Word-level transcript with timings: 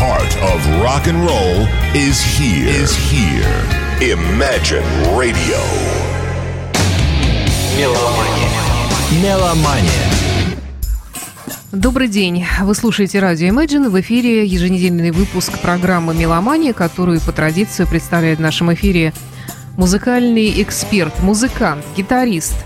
heart 0.00 0.34
of 0.40 0.60
rock 0.82 1.06
and 1.08 1.20
roll 1.26 1.68
is 1.94 2.22
here. 2.22 2.68
Is 2.68 2.96
here. 3.12 3.52
Imagine 4.00 4.82
Radio. 5.14 5.60
Меломания. 7.76 8.50
Меломания. 9.22 10.06
Добрый 11.70 12.08
день. 12.08 12.46
Вы 12.62 12.74
слушаете 12.74 13.20
радио 13.20 13.48
Imagine. 13.48 13.90
В 13.90 14.00
эфире 14.00 14.46
еженедельный 14.46 15.10
выпуск 15.10 15.58
программы 15.58 16.14
«Меломания», 16.14 16.72
которую 16.72 17.20
по 17.20 17.32
традиции 17.32 17.84
представляет 17.84 18.38
в 18.38 18.42
нашем 18.42 18.72
эфире 18.72 19.12
музыкальный 19.76 20.62
эксперт, 20.62 21.20
музыкант, 21.20 21.84
гитарист 21.94 22.56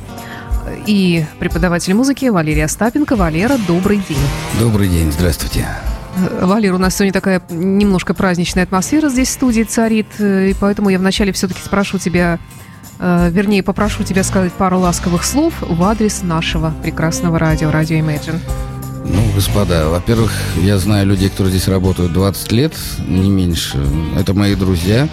и 0.86 1.24
преподаватель 1.40 1.94
музыки 1.94 2.26
Валерия 2.26 2.66
Остапенко. 2.66 3.16
Валера, 3.16 3.58
добрый 3.66 4.00
день. 4.08 4.16
Добрый 4.60 4.88
день, 4.88 5.10
здравствуйте. 5.10 5.66
Валер, 6.16 6.74
у 6.74 6.78
нас 6.78 6.94
сегодня 6.94 7.12
такая 7.12 7.42
немножко 7.50 8.14
праздничная 8.14 8.64
атмосфера 8.64 9.08
здесь 9.08 9.28
в 9.28 9.32
студии 9.32 9.62
царит, 9.62 10.06
и 10.18 10.54
поэтому 10.60 10.88
я 10.90 10.98
вначале 10.98 11.32
все-таки 11.32 11.60
спрошу 11.64 11.98
тебя, 11.98 12.38
э, 13.00 13.30
вернее, 13.32 13.62
попрошу 13.62 14.04
тебя 14.04 14.22
сказать 14.22 14.52
пару 14.52 14.78
ласковых 14.78 15.24
слов 15.24 15.54
в 15.60 15.82
адрес 15.82 16.22
нашего 16.22 16.72
прекрасного 16.82 17.38
радио, 17.38 17.70
радио 17.70 17.98
Imagine. 17.98 18.38
Ну, 19.04 19.20
господа, 19.34 19.88
во-первых, 19.88 20.32
я 20.62 20.78
знаю 20.78 21.06
людей, 21.06 21.28
которые 21.28 21.50
здесь 21.50 21.68
работают 21.68 22.12
20 22.12 22.52
лет, 22.52 22.74
не 23.06 23.28
меньше. 23.28 23.84
Это 24.16 24.34
мои 24.34 24.54
друзья. 24.54 25.08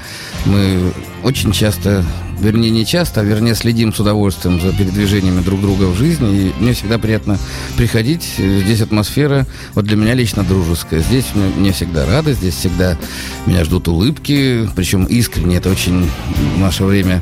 Мы 0.45 0.93
очень 1.23 1.51
часто 1.51 2.03
вернее, 2.41 2.71
не 2.71 2.85
часто, 2.85 3.21
а 3.21 3.23
вернее, 3.23 3.55
следим 3.55 3.93
с 3.93 3.99
удовольствием 3.99 4.59
за 4.59 4.73
передвижениями 4.73 5.41
друг 5.41 5.61
друга 5.61 5.85
в 5.85 5.95
жизни. 5.95 6.35
И 6.37 6.53
мне 6.59 6.73
всегда 6.73 6.97
приятно 6.97 7.37
приходить. 7.77 8.23
Здесь 8.37 8.81
атмосфера, 8.81 9.45
вот 9.73 9.85
для 9.85 9.95
меня 9.95 10.13
лично 10.13 10.43
дружеская. 10.43 11.01
Здесь 11.01 11.25
мне 11.35 11.71
всегда 11.71 12.05
рады, 12.05 12.33
здесь 12.33 12.55
всегда 12.55 12.97
меня 13.45 13.63
ждут 13.63 13.87
улыбки, 13.87 14.67
причем 14.75 15.05
искренне. 15.05 15.57
Это 15.57 15.69
очень 15.69 16.09
в 16.55 16.59
наше 16.59 16.83
время 16.83 17.21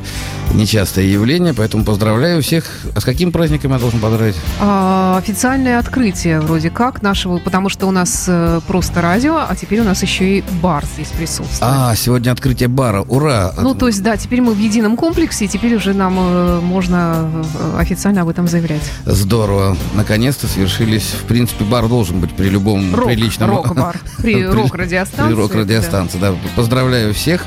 нечастое 0.53 1.05
явление, 1.05 1.53
поэтому 1.53 1.83
поздравляю 1.83 2.41
всех. 2.41 2.65
А 2.95 3.01
с 3.01 3.03
каким 3.03 3.31
праздником 3.31 3.71
я 3.73 3.79
должен 3.79 3.99
поздравить? 3.99 4.35
А, 4.59 5.17
официальное 5.17 5.79
открытие 5.79 6.41
вроде 6.41 6.69
как 6.69 7.01
нашего, 7.01 7.37
потому 7.37 7.69
что 7.69 7.87
у 7.87 7.91
нас 7.91 8.25
э, 8.27 8.61
просто 8.67 9.01
радио, 9.01 9.37
а 9.37 9.55
теперь 9.55 9.81
у 9.81 9.83
нас 9.83 10.01
еще 10.01 10.39
и 10.39 10.43
бар 10.61 10.83
здесь 10.95 11.09
присутствует. 11.09 11.61
А, 11.61 11.95
сегодня 11.95 12.31
открытие 12.31 12.67
бара, 12.67 13.03
ура! 13.09 13.53
Ну, 13.57 13.75
то 13.75 13.87
есть, 13.87 14.01
да, 14.01 14.17
теперь 14.17 14.41
мы 14.41 14.53
в 14.53 14.59
едином 14.59 14.95
комплексе, 14.95 15.45
и 15.45 15.47
теперь 15.47 15.75
уже 15.75 15.93
нам 15.93 16.15
э, 16.19 16.59
можно 16.61 17.29
э, 17.59 17.77
официально 17.79 18.21
об 18.21 18.29
этом 18.29 18.47
заявлять. 18.47 18.83
Здорово. 19.05 19.75
Наконец-то 19.95 20.47
свершились. 20.47 21.15
В 21.21 21.25
принципе, 21.25 21.65
бар 21.65 21.87
должен 21.87 22.19
быть 22.19 22.33
при 22.33 22.49
любом 22.49 22.95
рок, 22.95 23.07
приличном... 23.07 23.49
Рок-бар. 23.49 23.99
При 24.19 24.45
рок-радиостанции. 24.45 25.33
При 25.33 25.41
рок-радиостанции, 25.41 26.19
да. 26.19 26.35
Поздравляю 26.55 27.13
всех 27.13 27.45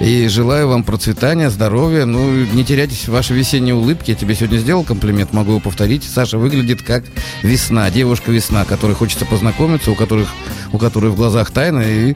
и 0.00 0.26
желаю 0.28 0.68
вам 0.68 0.84
процветания, 0.84 1.50
здоровья. 1.50 2.04
Ну, 2.04 2.44
не 2.52 2.64
теряйтесь 2.64 3.06
в 3.06 3.12
вашей 3.12 3.36
весенней 3.36 3.72
улыбке. 3.72 4.12
Я 4.12 4.18
тебе 4.18 4.34
сегодня 4.34 4.58
сделал 4.58 4.84
комплимент, 4.84 5.32
могу 5.32 5.52
его 5.52 5.60
повторить. 5.60 6.04
Саша 6.04 6.38
выглядит 6.38 6.82
как 6.82 7.04
весна, 7.42 7.90
девушка-весна, 7.90 8.64
которой 8.64 8.94
хочется 8.94 9.24
познакомиться, 9.26 9.90
у 9.90 9.94
которых 9.94 10.28
у 10.72 10.78
которой 10.78 11.10
в 11.10 11.16
глазах 11.16 11.50
тайна, 11.50 11.80
и 11.80 12.14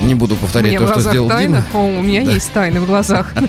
не 0.00 0.14
буду 0.14 0.36
повторять 0.36 0.78
то, 0.78 0.88
что 0.88 1.00
сделал 1.00 1.28
тайна? 1.28 1.64
Дима. 1.72 1.80
О, 1.80 1.98
у 1.98 2.02
меня 2.02 2.24
да. 2.24 2.32
есть 2.32 2.52
тайны 2.52 2.80
в 2.80 2.86
глазах. 2.86 3.32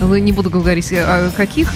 Не 0.00 0.32
буду 0.32 0.50
говорить 0.50 0.92
о 0.92 1.30
каких 1.36 1.72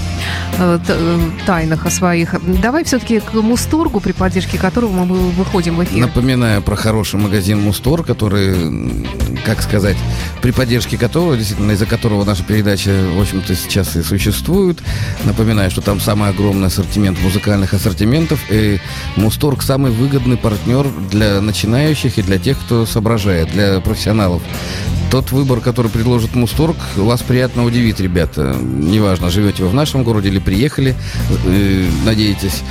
э, 0.59 0.79
э, 0.87 1.31
тайнах 1.47 1.87
о 1.87 1.91
своих. 1.91 2.35
Давай 2.61 2.85
все-таки 2.85 3.21
к 3.21 3.33
Мусторгу, 3.35 4.01
при 4.01 4.13
поддержке 4.13 4.59
которого 4.59 5.05
мы 5.05 5.31
выходим 5.31 5.77
в 5.77 5.85
эфир. 5.85 5.99
Напоминаю 5.99 6.63
про 6.63 6.77
хороший 6.77 7.19
магазин 7.19 7.61
Мустор, 7.61 8.05
который, 8.05 9.05
как 9.45 9.63
сказать, 9.63 9.97
при 10.41 10.53
поддержке 10.53 10.97
которого, 10.97 11.37
действительно, 11.37 11.73
из-за 11.73 11.87
которого 11.87 12.25
наша 12.25 12.45
передача, 12.45 12.91
в 13.15 13.21
общем-то, 13.21 13.55
сейчас 13.55 13.97
и 13.97 14.03
существует. 14.03 14.79
Напоминаю, 15.25 15.71
что 15.71 15.81
там 15.81 16.01
самый 16.01 16.31
огромный 16.31 16.69
ассортимент 16.69 17.21
музыкальных 17.21 17.75
ассортиментов, 17.75 18.41
и 18.51 18.79
Мусторг 19.17 19.63
самый 19.63 19.91
выгодный 19.91 20.37
партнер 20.37 20.87
для 21.11 21.32
начинающих 21.41 22.19
и 22.19 22.23
для 22.23 22.39
тех, 22.39 22.59
кто 22.59 22.87
соображает, 22.87 23.51
для 23.53 23.81
профессионалов. 23.81 24.43
Тот 25.11 25.31
выбор, 25.31 25.61
который 25.61 25.91
предложит 25.91 26.35
Мусторг, 26.35 26.77
вас 26.97 27.21
приятно 27.21 27.65
удивит, 27.65 28.01
ребята. 28.01 28.57
Неважно, 28.63 29.29
живете 29.31 29.63
вы 29.63 29.69
в 29.69 29.75
нашем 29.75 30.05
городе 30.05 30.29
или 30.29 30.39
приехали, 30.39 30.95
э, 31.45 31.87
надеетесь 32.07 32.63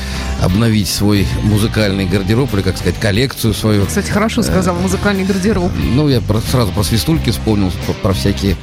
обновить 0.41 0.88
свой 0.88 1.27
музыкальный 1.44 2.05
гардероб 2.05 2.51
или, 2.55 2.61
как 2.61 2.77
сказать, 2.77 3.00
коллекцию 3.00 3.53
свою. 3.53 3.85
Кстати, 3.85 4.09
хорошо 4.09 4.41
сказал, 4.41 4.75
музыкальный 4.75 5.23
гардероб. 5.23 5.71
Ну, 5.94 6.09
я 6.09 6.19
про, 6.19 6.41
сразу 6.41 6.71
про 6.71 6.83
свистульки 6.83 7.29
вспомнил, 7.29 7.71
про, 7.85 7.94
про 7.94 8.13
всякие 8.13 8.57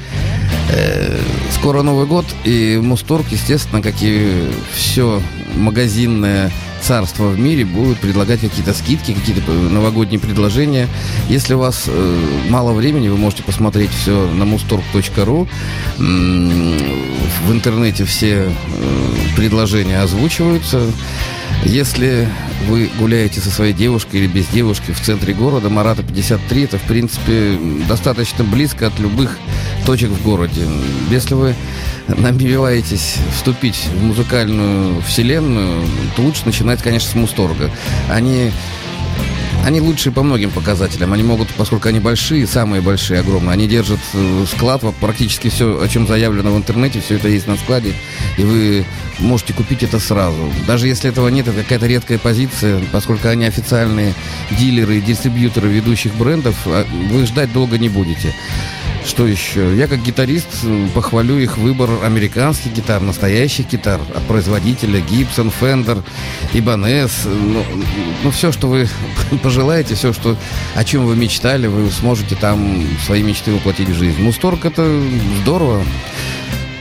Э, 0.70 1.18
скоро 1.54 1.82
Новый 1.82 2.06
год, 2.06 2.26
и 2.44 2.78
Мусторг, 2.82 3.26
естественно, 3.30 3.80
как 3.80 3.94
и 4.00 4.50
все 4.72 5.22
магазинное 5.58 6.50
царство 6.80 7.28
в 7.28 7.38
мире, 7.38 7.64
будет 7.64 7.98
предлагать 7.98 8.40
какие-то 8.40 8.72
скидки, 8.72 9.12
какие-то 9.12 9.52
новогодние 9.52 10.20
предложения. 10.20 10.88
Если 11.28 11.54
у 11.54 11.58
вас 11.58 11.84
э, 11.86 12.26
мало 12.48 12.72
времени, 12.72 13.08
вы 13.08 13.16
можете 13.16 13.42
посмотреть 13.42 13.90
все 13.90 14.28
на 14.30 14.44
mustorg.ru. 14.44 15.48
В 15.98 17.52
интернете 17.52 18.04
все 18.04 18.44
э, 18.44 18.52
предложения 19.36 20.00
озвучиваются. 20.00 20.82
Если 21.64 22.28
вы 22.68 22.90
гуляете 22.98 23.40
со 23.40 23.50
своей 23.50 23.72
девушкой 23.72 24.20
или 24.20 24.26
без 24.26 24.46
девушки 24.48 24.92
в 24.92 25.00
центре 25.00 25.34
города, 25.34 25.68
Марата 25.68 26.02
53, 26.02 26.64
это, 26.64 26.78
в 26.78 26.82
принципе, 26.82 27.58
достаточно 27.88 28.44
близко 28.44 28.86
от 28.86 28.98
любых 28.98 29.38
точек 29.88 30.10
в 30.10 30.22
городе. 30.22 30.66
Если 31.08 31.32
вы 31.32 31.54
намереваетесь 32.08 33.14
вступить 33.34 33.88
в 33.90 34.02
музыкальную 34.02 35.00
вселенную, 35.00 35.82
то 36.14 36.20
лучше 36.20 36.42
начинать, 36.44 36.82
конечно, 36.82 37.10
с 37.10 37.14
Мусторга. 37.14 37.70
Они 38.10 38.50
они 39.64 39.80
лучшие 39.80 40.12
по 40.12 40.22
многим 40.22 40.50
показателям. 40.50 41.14
Они 41.14 41.22
могут, 41.22 41.48
поскольку 41.56 41.88
они 41.88 42.00
большие, 42.00 42.46
самые 42.46 42.82
большие, 42.82 43.20
огромные, 43.20 43.54
они 43.54 43.66
держат 43.66 43.98
э, 44.12 44.44
склад, 44.46 44.82
практически 45.00 45.48
все, 45.48 45.80
о 45.80 45.88
чем 45.88 46.06
заявлено 46.06 46.52
в 46.52 46.58
интернете, 46.58 47.00
все 47.00 47.16
это 47.16 47.28
есть 47.28 47.46
на 47.46 47.56
складе, 47.56 47.94
и 48.36 48.42
вы 48.42 48.84
можете 49.18 49.54
купить 49.54 49.82
это 49.82 49.98
сразу. 49.98 50.52
Даже 50.66 50.86
если 50.86 51.08
этого 51.08 51.28
нет, 51.28 51.48
это 51.48 51.62
какая-то 51.62 51.86
редкая 51.86 52.18
позиция, 52.18 52.78
поскольку 52.92 53.28
они 53.28 53.46
официальные 53.46 54.12
дилеры 54.50 54.98
и 54.98 55.00
дистрибьюторы 55.00 55.68
ведущих 55.68 56.14
брендов, 56.14 56.56
а 56.66 56.86
вы 57.10 57.24
ждать 57.24 57.52
долго 57.54 57.78
не 57.78 57.88
будете. 57.88 58.34
Что 59.08 59.26
еще? 59.26 59.74
Я 59.74 59.88
как 59.88 60.02
гитарист 60.02 60.66
похвалю 60.94 61.38
их 61.38 61.56
выбор 61.56 61.88
американских 62.04 62.74
гитар, 62.74 63.00
настоящих 63.00 63.66
гитар 63.66 63.98
от 64.14 64.22
производителя 64.24 65.00
Gibson, 65.00 65.50
Fender, 65.58 66.04
Ibanez. 66.52 67.10
Ну, 67.24 67.64
ну 68.22 68.30
все, 68.30 68.52
что 68.52 68.68
вы 68.68 68.86
пожелаете, 69.42 69.94
все, 69.94 70.12
что, 70.12 70.36
о 70.74 70.84
чем 70.84 71.06
вы 71.06 71.16
мечтали, 71.16 71.68
вы 71.68 71.90
сможете 71.90 72.36
там 72.36 72.86
свои 73.06 73.22
мечты 73.22 73.50
воплотить 73.50 73.88
в 73.88 73.94
жизнь. 73.94 74.20
Мусторг 74.20 74.66
это 74.66 75.00
здорово. 75.40 75.82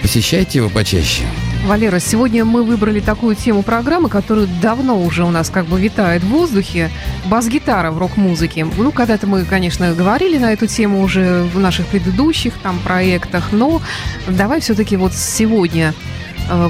Посещайте 0.01 0.59
его 0.59 0.69
почаще. 0.69 1.23
Валера, 1.65 1.99
сегодня 1.99 2.45
мы 2.45 2.63
выбрали 2.63 2.99
такую 2.99 3.35
тему 3.35 3.61
программы, 3.61 4.09
которая 4.09 4.47
давно 4.61 5.01
уже 5.01 5.25
у 5.25 5.31
нас 5.31 5.49
как 5.49 5.65
бы 5.65 5.79
витает 5.79 6.23
в 6.23 6.27
воздухе. 6.29 6.89
Бас-гитара 7.25 7.91
в 7.91 7.97
рок-музыке. 7.97 8.65
Ну, 8.77 8.91
когда-то 8.91 9.27
мы, 9.27 9.43
конечно, 9.43 9.93
говорили 9.93 10.37
на 10.37 10.53
эту 10.53 10.67
тему 10.67 11.01
уже 11.01 11.43
в 11.43 11.59
наших 11.59 11.87
предыдущих 11.87 12.53
там 12.63 12.79
проектах, 12.79 13.49
но 13.51 13.81
давай 14.27 14.61
все-таки 14.61 14.95
вот 14.95 15.13
сегодня 15.13 15.93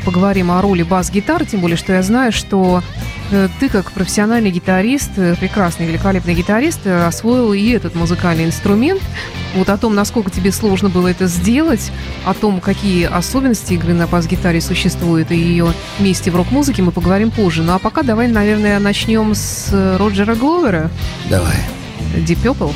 поговорим 0.06 0.52
о 0.52 0.62
роли 0.62 0.84
бас-гитары, 0.84 1.46
тем 1.46 1.62
более, 1.62 1.78
что 1.78 1.94
я 1.94 2.02
знаю, 2.02 2.32
что 2.32 2.82
Э, 3.32 3.50
ты 3.60 3.70
как 3.70 3.92
профессиональный 3.92 4.52
гитарист, 4.52 5.12
э, 5.18 5.36
прекрасный, 5.36 5.86
великолепный 5.86 6.34
гитарист, 6.34 6.82
э, 6.86 7.06
освоил 7.06 7.54
и 7.54 7.70
этот 7.70 7.96
музыкальный 7.96 8.46
инструмент. 8.46 9.02
Вот 9.56 9.70
о 9.70 9.78
том, 9.78 9.96
насколько 9.96 10.32
тебе 10.32 10.52
сложно 10.52 10.90
было 10.90 11.08
это 11.10 11.28
сделать, 11.28 11.92
о 12.26 12.34
том, 12.34 12.62
какие 12.62 13.06
особенности 13.06 13.74
игры 13.74 13.94
на 13.94 14.08
бас-гитаре 14.08 14.62
существуют 14.62 15.32
и 15.32 15.36
ее 15.36 15.74
месте 16.00 16.32
в 16.32 16.36
рок-музыке, 16.36 16.82
мы 16.84 16.92
поговорим 16.92 17.32
позже. 17.32 17.64
Ну 17.64 17.74
а 17.74 17.80
пока 17.80 18.04
давай, 18.04 18.28
наверное, 18.28 18.80
начнем 18.80 19.34
с 19.36 19.70
Роджера 19.98 20.36
Гловера. 20.36 20.90
Давай. 21.30 21.56
Deep 22.16 22.42
Purple. 22.44 22.74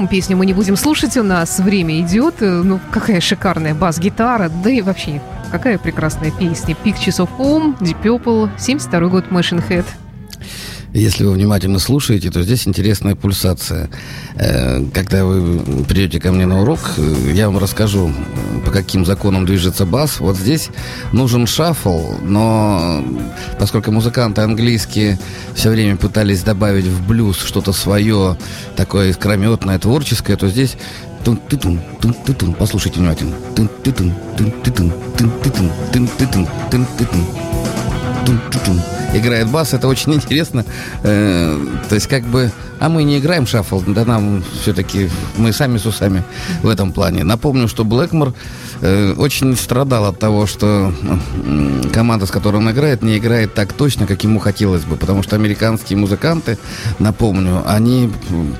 Целиком 0.00 0.16
песню 0.16 0.36
мы 0.38 0.46
не 0.46 0.54
будем 0.54 0.76
слушать, 0.76 1.18
у 1.18 1.22
нас 1.22 1.58
время 1.58 2.00
идет. 2.00 2.36
Ну, 2.40 2.80
какая 2.90 3.20
шикарная 3.20 3.74
бас-гитара, 3.74 4.48
да 4.48 4.70
и 4.70 4.80
вообще 4.80 5.20
какая 5.52 5.76
прекрасная 5.76 6.30
песня. 6.30 6.74
Pictures 6.82 7.18
of 7.18 7.28
Home, 7.38 7.76
Deep 7.80 8.02
Purple, 8.02 8.48
72 8.58 9.08
год, 9.08 9.26
Machine 9.26 9.62
Head. 9.68 9.84
Если 10.92 11.24
вы 11.24 11.32
внимательно 11.32 11.78
слушаете, 11.78 12.30
то 12.30 12.42
здесь 12.42 12.66
интересная 12.66 13.14
пульсация. 13.14 13.88
Э, 14.34 14.84
когда 14.92 15.24
вы 15.24 15.84
придете 15.84 16.18
ко 16.18 16.32
мне 16.32 16.46
на 16.46 16.62
урок, 16.62 16.80
э, 16.96 17.32
я 17.32 17.46
вам 17.48 17.58
расскажу, 17.58 18.12
по 18.64 18.72
каким 18.72 19.06
законам 19.06 19.46
движется 19.46 19.86
бас. 19.86 20.18
Вот 20.18 20.36
здесь 20.36 20.68
нужен 21.12 21.46
шаффл, 21.46 22.16
но 22.22 23.04
поскольку 23.58 23.92
музыканты 23.92 24.40
английские 24.40 25.18
все 25.54 25.70
время 25.70 25.96
пытались 25.96 26.42
добавить 26.42 26.86
в 26.86 27.06
блюз 27.06 27.38
что-то 27.38 27.72
свое, 27.72 28.36
такое 28.74 29.10
искрометное, 29.10 29.78
творческое, 29.78 30.36
то 30.36 30.48
здесь 30.48 30.76
тун 31.24 31.38
ты 31.48 31.56
тун 31.56 31.80
тун 32.00 32.14
тун 32.14 32.52
Послушайте 32.54 32.98
внимательно. 32.98 33.36
тун 33.54 33.70
ты 33.84 33.92
тун 33.92 34.12
тун 34.36 34.50
тун 34.64 34.72
тун 34.72 35.30
тун 35.44 35.70
тун 35.92 36.08
тун 36.32 36.48
тун 36.70 36.86
тун 36.98 37.59
играет 39.14 39.48
бас, 39.48 39.74
это 39.74 39.88
очень 39.88 40.14
интересно. 40.14 40.64
Э, 41.02 41.58
то 41.88 41.94
есть 41.94 42.06
как 42.06 42.22
бы... 42.24 42.50
А 42.80 42.88
мы 42.88 43.04
не 43.04 43.18
играем 43.18 43.46
шаффл, 43.46 43.82
да 43.86 44.06
нам 44.06 44.42
все-таки... 44.62 45.10
Мы 45.36 45.52
сами 45.52 45.76
с 45.76 45.84
усами 45.84 46.24
в 46.62 46.68
этом 46.68 46.92
плане. 46.92 47.24
Напомню, 47.24 47.68
что 47.68 47.84
Блэкмор 47.84 48.32
э, 48.80 49.12
очень 49.18 49.54
страдал 49.54 50.06
от 50.06 50.18
того, 50.18 50.46
что 50.46 50.90
э, 51.02 51.82
команда, 51.92 52.24
с 52.24 52.30
которой 52.30 52.56
он 52.56 52.70
играет, 52.70 53.02
не 53.02 53.18
играет 53.18 53.52
так 53.52 53.74
точно, 53.74 54.06
как 54.06 54.24
ему 54.24 54.38
хотелось 54.38 54.84
бы. 54.84 54.96
Потому 54.96 55.22
что 55.22 55.36
американские 55.36 55.98
музыканты, 55.98 56.56
напомню, 56.98 57.62
они 57.66 58.10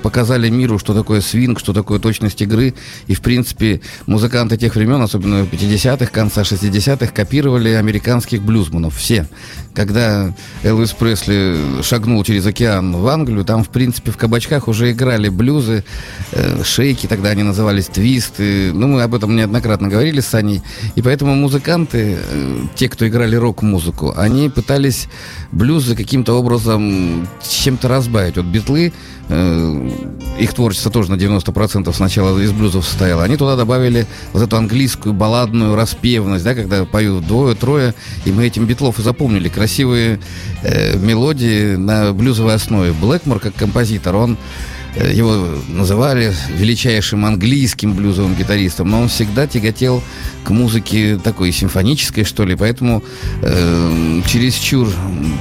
показали 0.03 0.51
миру, 0.51 0.79
что 0.79 0.93
такое 0.93 1.23
свинг, 1.23 1.59
что 1.59 1.73
такое 1.73 1.99
точность 1.99 2.43
игры. 2.43 2.75
И, 3.07 3.15
в 3.15 3.23
принципе, 3.23 3.81
музыканты 4.05 4.59
тех 4.59 4.75
времен, 4.75 5.01
особенно 5.01 5.45
50-х, 5.45 6.11
конца 6.11 6.43
60-х, 6.43 7.07
копировали 7.07 7.71
американских 7.71 8.43
блюзманов. 8.43 8.99
Все. 8.99 9.27
Когда 9.73 10.35
Элвис 10.63 10.91
Пресли 10.93 11.57
шагнул 11.83 12.23
через 12.23 12.45
океан 12.45 12.93
в 12.95 13.07
Англию, 13.09 13.47
там, 13.47 13.65
в 13.65 13.71
принципе, 13.71 14.10
в 14.11 14.17
кабачках 14.17 14.69
уже 14.69 14.93
играли 14.93 15.29
блюзы, 15.29 15.85
э, 16.33 16.63
шейки, 16.65 17.07
тогда 17.07 17.31
они 17.31 17.43
назывались 17.43 17.87
твисты. 17.87 18.73
Ну, 18.73 18.89
мы 18.89 19.03
об 19.03 19.15
этом 19.15 19.35
неоднократно 19.37 19.89
говорили 19.89 20.21
с 20.21 20.27
Саней. 20.27 20.63
И 20.95 21.03
поэтому 21.03 21.35
музыканты, 21.35 22.19
э, 22.19 22.59
те, 22.75 22.89
кто 22.89 23.07
играли 23.07 23.37
рок-музыку, 23.37 24.13
они 24.17 24.49
пытались 24.49 25.09
блюзы 25.53 25.97
каким-то 25.97 26.39
образом 26.39 27.29
чем-то 27.49 27.89
разбавить. 27.89 28.37
Вот 28.37 28.47
битлы 28.47 28.93
их 29.31 30.55
творчество 30.55 30.91
тоже 30.91 31.11
на 31.11 31.15
90% 31.15 31.93
сначала 31.93 32.39
из 32.41 32.53
блюзов 32.53 32.85
состояло. 32.87 33.23
Они 33.23 33.37
туда 33.37 33.57
добавили 33.57 34.07
вот 34.33 34.43
эту 34.43 34.57
английскую 34.57 35.13
балладную 35.13 35.77
распевность, 35.77 36.45
да, 36.45 36.55
когда 36.55 36.85
поют 36.85 37.27
двое, 37.27 37.55
трое, 37.55 37.95
и 38.25 38.33
мы 38.33 38.47
этим 38.47 38.65
битлов 38.67 38.99
и 38.99 39.03
запомнили. 39.03 39.49
Красивые 39.49 40.21
э, 40.63 40.97
мелодии 40.97 41.77
на 41.77 42.13
блюзовой 42.13 42.55
основе. 42.55 42.93
Блэкмор, 42.93 43.39
как 43.39 43.55
композитор, 43.55 44.17
он 44.17 44.37
Э, 44.37 44.80
его 44.97 45.47
называли 45.69 46.33
величайшим 46.57 47.25
английским 47.25 47.95
блюзовым 47.95 48.35
гитаристом, 48.35 48.91
но 48.91 49.03
он 49.03 49.09
всегда 49.09 49.47
тяготел 49.47 50.03
к 50.45 50.51
музыке 50.51 51.19
такой 51.23 51.53
симфонической, 51.53 52.25
что 52.25 52.45
ли, 52.45 52.57
поэтому 52.57 53.03
э, 53.43 54.23
чересчур 54.27 54.89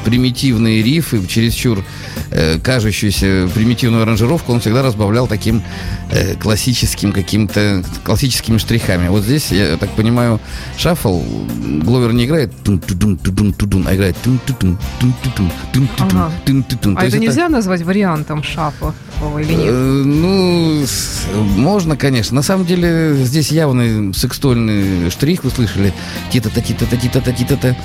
примитивные 0.06 0.82
рифы, 0.82 1.26
чересчур 1.28 1.84
э, 2.32 2.60
кажущуюся 2.60 3.50
примитивную 3.54 4.04
аранжировку 4.04 4.54
он 4.54 4.60
всегда 4.60 4.82
разбавлял 4.82 5.28
таким 5.28 5.64
э, 6.12 6.36
классическим 6.36 7.12
каким-то, 7.12 7.84
классическими 8.04 8.58
штрихами. 8.58 9.08
Вот 9.08 9.24
здесь, 9.24 9.52
я 9.52 9.78
так 9.78 9.90
понимаю, 9.92 10.40
шаффл, 10.78 11.22
Гловер 11.84 12.14
не 12.14 12.26
играет 12.26 12.54
а 13.88 13.96
играет 13.96 14.16
ага. 16.00 16.32
А 16.96 17.06
это 17.06 17.20
нельзя 17.20 17.50
назвать 17.50 17.82
вариантом 17.82 18.44
или 19.42 19.54
нет? 19.54 19.70
Э, 19.70 20.04
ну, 20.06 20.86
можно, 21.36 21.98
конечно. 21.98 22.36
На 22.36 22.42
самом 22.42 22.66
деле, 22.66 23.16
здесь 23.16 23.52
явный 23.52 24.14
секстольный 24.14 25.10
штрих, 25.10 25.44
вы 25.44 25.50
слышали. 25.50 25.94
Тита-та, 26.32 26.62
тита-та, 26.62 26.98
тита-та, 26.98 27.32
тита-та. 27.32 27.76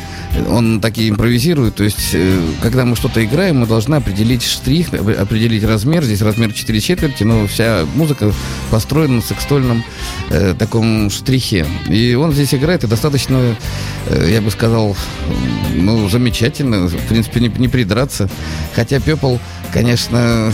Он 0.48 0.80
так 0.80 0.98
и 0.98 1.08
импровизирует. 1.08 1.76
То 1.76 1.84
есть, 1.84 2.10
э, 2.14 2.40
когда 2.62 2.84
мы 2.84 2.96
что-то 2.96 3.24
играем, 3.24 3.58
мы 3.58 3.66
должны 3.66 3.96
определить 3.96 4.42
штрих, 4.42 4.92
определить 4.92 5.64
размер. 5.64 6.04
Здесь 6.04 6.22
размер 6.22 6.52
4 6.52 6.80
четверти, 6.80 7.24
но 7.24 7.46
вся 7.46 7.84
музыка 7.94 8.32
построена 8.70 9.16
на 9.16 9.22
секстольном 9.22 9.84
э, 10.30 10.54
таком 10.58 11.10
штрихе. 11.10 11.66
И 11.88 12.14
он 12.14 12.32
здесь 12.32 12.54
играет 12.54 12.84
и 12.84 12.86
достаточно, 12.86 13.56
э, 14.06 14.28
я 14.30 14.40
бы 14.40 14.50
сказал, 14.50 14.96
ну, 15.74 16.08
замечательно. 16.08 16.86
В 16.86 17.08
принципе, 17.08 17.40
не, 17.40 17.48
не 17.48 17.68
придраться. 17.68 18.28
Хотя 18.74 19.00
Пепл 19.00 19.36
Конечно, 19.74 20.52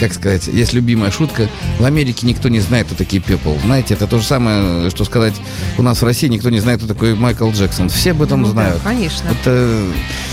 как 0.00 0.14
сказать, 0.14 0.46
есть 0.46 0.72
любимая 0.72 1.10
шутка. 1.10 1.46
В 1.78 1.84
Америке 1.84 2.26
никто 2.26 2.48
не 2.48 2.58
знает, 2.60 2.86
кто 2.86 2.94
такие 2.94 3.22
People. 3.22 3.60
Знаете, 3.60 3.92
это 3.92 4.06
то 4.06 4.18
же 4.18 4.24
самое, 4.24 4.88
что 4.88 5.04
сказать, 5.04 5.34
у 5.76 5.82
нас 5.82 6.00
в 6.00 6.04
России 6.06 6.26
никто 6.26 6.48
не 6.48 6.58
знает, 6.58 6.78
кто 6.78 6.88
такой 6.88 7.14
Майкл 7.14 7.50
Джексон. 7.50 7.90
Все 7.90 8.12
об 8.12 8.22
этом 8.22 8.40
ну, 8.40 8.48
знают. 8.48 8.76
Да, 8.82 8.88
конечно. 8.88 9.28
Это... 9.28 9.84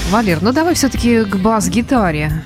Валер, 0.10 0.40
ну 0.42 0.54
давай 0.54 0.74
все-таки 0.74 1.26
к 1.26 1.36
бас-гитаре 1.36 2.46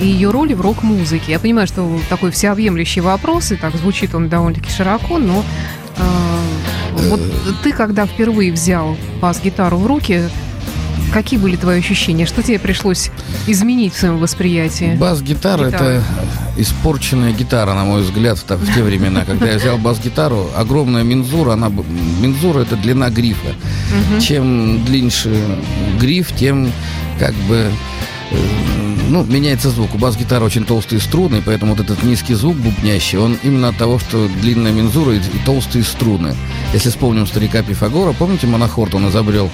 и 0.00 0.06
ее 0.06 0.30
роли 0.30 0.54
в 0.54 0.62
рок-музыке. 0.62 1.32
Я 1.32 1.38
понимаю, 1.38 1.66
что 1.66 2.00
такой 2.08 2.30
всеобъемлющий 2.30 3.02
вопрос, 3.02 3.52
и 3.52 3.56
так 3.56 3.76
звучит 3.76 4.14
он 4.14 4.30
довольно-таки 4.30 4.70
широко, 4.70 5.18
но 5.18 5.44
э, 5.98 7.08
вот 7.10 7.20
ты, 7.62 7.72
когда 7.72 8.06
впервые 8.06 8.50
взял 8.50 8.96
бас-гитару 9.20 9.76
в 9.76 9.86
руки, 9.86 10.22
Какие 11.14 11.38
были 11.38 11.54
твои 11.54 11.78
ощущения? 11.78 12.26
Что 12.26 12.42
тебе 12.42 12.58
пришлось 12.58 13.12
изменить 13.46 13.94
в 13.94 13.98
своем 13.98 14.18
восприятии? 14.18 14.96
Бас-гитара– 14.96 15.66
это 15.68 16.02
испорченная 16.56 17.30
гитара, 17.30 17.72
на 17.74 17.84
мой 17.84 18.02
взгляд, 18.02 18.36
в, 18.36 18.50
в 18.50 18.74
те 18.74 18.82
времена. 18.82 19.24
Когда 19.24 19.46
я 19.46 19.58
взял 19.58 19.78
бас-гитару, 19.78 20.50
огромная 20.56 21.04
мензура, 21.04 21.52
она, 21.52 21.68
мензура– 21.68 22.60
это 22.62 22.74
длина 22.74 23.10
грифа. 23.10 23.54
Чем 24.20 24.84
длиннее 24.84 25.60
гриф, 26.00 26.32
тем 26.36 26.72
как 27.20 27.34
бы 27.48 27.70
э, 28.32 28.36
ну, 29.08 29.24
меняется 29.24 29.70
звук. 29.70 29.94
У 29.94 29.98
бас-гитары 29.98 30.44
очень 30.44 30.64
толстые 30.64 31.00
струны, 31.00 31.42
поэтому 31.44 31.74
вот 31.74 31.84
этот 31.84 32.02
низкий 32.02 32.34
звук 32.34 32.56
бубнящий, 32.56 33.18
он 33.18 33.38
именно 33.42 33.68
от 33.68 33.76
того, 33.76 33.98
что 33.98 34.28
длинная 34.40 34.72
мензура 34.72 35.14
и, 35.14 35.18
и 35.18 35.38
толстые 35.44 35.84
струны. 35.84 36.34
Если 36.72 36.90
вспомним 36.90 37.26
старика 37.26 37.62
Пифагора, 37.62 38.12
помните, 38.12 38.46
монохорд 38.46 38.94
он 38.94 39.08
изобрел? 39.08 39.50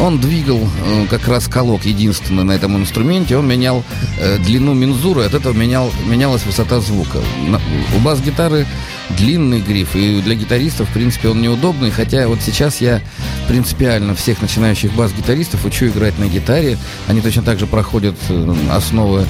Он 0.00 0.18
двигал 0.18 0.60
э, 0.60 1.06
как 1.08 1.26
раз 1.28 1.48
колок 1.48 1.84
единственный 1.84 2.44
на 2.44 2.52
этом 2.52 2.76
инструменте, 2.76 3.36
он 3.36 3.46
менял 3.46 3.84
э, 4.18 4.38
длину 4.38 4.74
мензуры, 4.74 5.24
от 5.24 5.34
этого 5.34 5.52
менял, 5.52 5.90
менялась 6.06 6.44
высота 6.44 6.80
звука. 6.80 7.18
На, 7.48 7.60
у 7.96 8.00
бас-гитары 8.00 8.66
длинный 9.10 9.60
гриф, 9.60 9.94
и 9.94 10.20
для 10.20 10.34
гитаристов, 10.34 10.88
в 10.88 10.92
принципе, 10.92 11.28
он 11.28 11.42
неудобный, 11.42 11.90
хотя 11.90 12.26
вот 12.28 12.40
сейчас 12.40 12.80
я 12.80 13.00
принципиально 13.48 14.14
всех 14.14 14.40
начинающих 14.42 14.92
бас-гитаристов 14.94 15.64
учу 15.64 15.86
играть 15.86 16.18
на 16.18 16.26
гитаре, 16.26 16.78
они 17.06 17.20
точно 17.20 17.42
так 17.42 17.58
же 17.58 17.66
проходят 17.66 18.16
э, 18.28 18.54
основы 18.70 19.26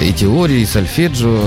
и 0.00 0.12
теории, 0.12 0.60
и 0.60 0.66
сольфеджио, 0.66 1.40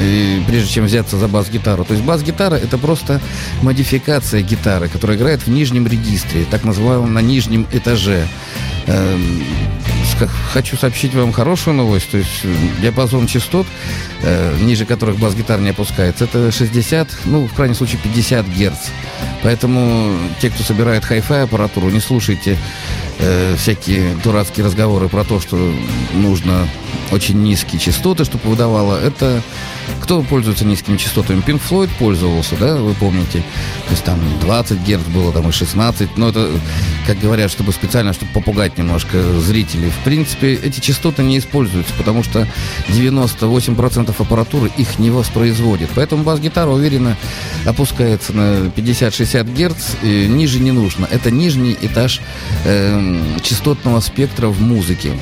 и 0.00 0.42
прежде 0.46 0.68
чем 0.68 0.84
взяться 0.86 1.16
за 1.16 1.28
бас-гитару. 1.28 1.84
То 1.84 1.94
есть 1.94 2.04
бас-гитара 2.04 2.54
это 2.54 2.78
просто 2.78 3.20
модификация 3.62 4.42
гитары, 4.42 4.88
которая 4.88 5.16
играет 5.16 5.42
в 5.42 5.48
нижнем 5.48 5.86
регистре, 5.86 6.44
так 6.50 6.64
называемом 6.64 7.12
на 7.12 7.20
нижнем 7.20 7.66
этаже. 7.72 8.26
Хочу 10.52 10.76
сообщить 10.76 11.14
вам 11.14 11.32
хорошую 11.32 11.76
новость. 11.76 12.10
То 12.10 12.18
есть 12.18 12.44
э, 12.44 12.54
диапазон 12.80 13.26
частот, 13.26 13.66
э, 14.22 14.56
ниже 14.60 14.84
которых 14.84 15.18
бас-гитар 15.18 15.60
не 15.60 15.70
опускается, 15.70 16.24
это 16.24 16.50
60, 16.50 17.08
ну, 17.24 17.46
в 17.46 17.54
крайнем 17.54 17.74
случае, 17.74 18.00
50 18.02 18.46
герц. 18.48 18.78
Поэтому 19.42 20.16
те, 20.40 20.50
кто 20.50 20.62
собирает 20.62 21.04
хай-фай 21.04 21.44
аппаратуру, 21.44 21.90
не 21.90 22.00
слушайте 22.00 22.58
э, 23.18 23.56
всякие 23.56 24.14
дурацкие 24.22 24.66
разговоры 24.66 25.08
про 25.08 25.24
то, 25.24 25.40
что 25.40 25.56
нужно 26.14 26.68
очень 27.10 27.42
низкие 27.42 27.80
частоты, 27.80 28.24
чтобы 28.24 28.48
выдавало. 28.48 28.98
Это 28.98 29.42
кто 30.00 30.22
пользуется 30.22 30.64
низкими 30.64 30.96
частотами? 30.96 31.40
Pink 31.42 31.60
Floyd 31.68 31.90
пользовался, 31.98 32.56
да, 32.56 32.76
вы 32.76 32.94
помните? 32.94 33.42
То 33.86 33.90
есть 33.90 34.04
там 34.04 34.18
20 34.40 34.80
Герц 34.80 35.02
было, 35.04 35.32
там 35.32 35.48
и 35.48 35.52
16. 35.52 36.16
Но 36.16 36.30
это, 36.30 36.48
как 37.06 37.18
говорят, 37.20 37.50
чтобы 37.50 37.72
специально, 37.72 38.12
чтобы 38.12 38.32
попугать 38.32 38.78
немножко 38.78 39.22
зрителей. 39.40 39.90
В 39.90 40.04
принципе, 40.04 40.54
эти 40.54 40.80
частоты 40.80 41.22
не 41.22 41.38
используются, 41.38 41.92
потому 41.94 42.22
что 42.22 42.48
98% 42.88 44.14
аппаратуры 44.18 44.70
их 44.76 44.98
не 44.98 45.10
воспроизводит. 45.10 45.90
Поэтому 45.94 46.24
бас-гитара 46.24 46.70
уверенно 46.70 47.16
опускается 47.64 48.32
на 48.32 48.66
50-60 48.66 49.54
Герц. 49.54 49.94
И 50.02 50.26
ниже 50.26 50.58
не 50.58 50.72
нужно. 50.72 51.06
Это 51.10 51.30
нижний 51.30 51.76
этаж 51.80 52.20
э, 52.64 52.98
частотного 53.42 54.00
спектра 54.00 54.48
в 54.48 54.60
музыке. 54.60 55.12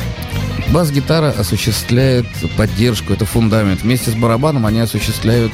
Бас-гитара 0.72 1.30
осуществляет 1.30 2.26
поддержку, 2.56 3.12
это 3.12 3.24
фундамент. 3.24 3.82
Вместе 3.82 4.10
с 4.10 4.14
барабаном 4.14 4.66
они 4.66 4.80
осуществляют 4.80 5.52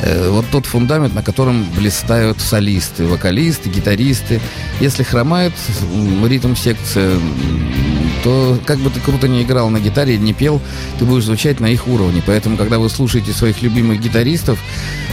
э, 0.00 0.28
вот 0.30 0.44
тот 0.52 0.66
фундамент, 0.66 1.14
на 1.14 1.22
котором 1.22 1.64
блистают 1.76 2.40
солисты, 2.40 3.06
вокалисты, 3.06 3.68
гитаристы. 3.68 4.40
Если 4.80 5.02
хромает 5.02 5.52
ритм 6.26 6.54
секция, 8.26 8.56
то 8.56 8.58
как 8.64 8.78
бы 8.78 8.90
ты 8.90 9.00
круто 9.00 9.28
не 9.28 9.42
играл 9.42 9.70
на 9.70 9.80
гитаре, 9.80 10.18
не 10.18 10.32
пел, 10.32 10.60
ты 10.98 11.04
будешь 11.04 11.24
звучать 11.24 11.60
на 11.60 11.66
их 11.66 11.88
уровне. 11.88 12.22
Поэтому, 12.26 12.56
когда 12.56 12.78
вы 12.78 12.88
слушаете 12.88 13.32
своих 13.32 13.62
любимых 13.62 14.00
гитаристов, 14.00 14.58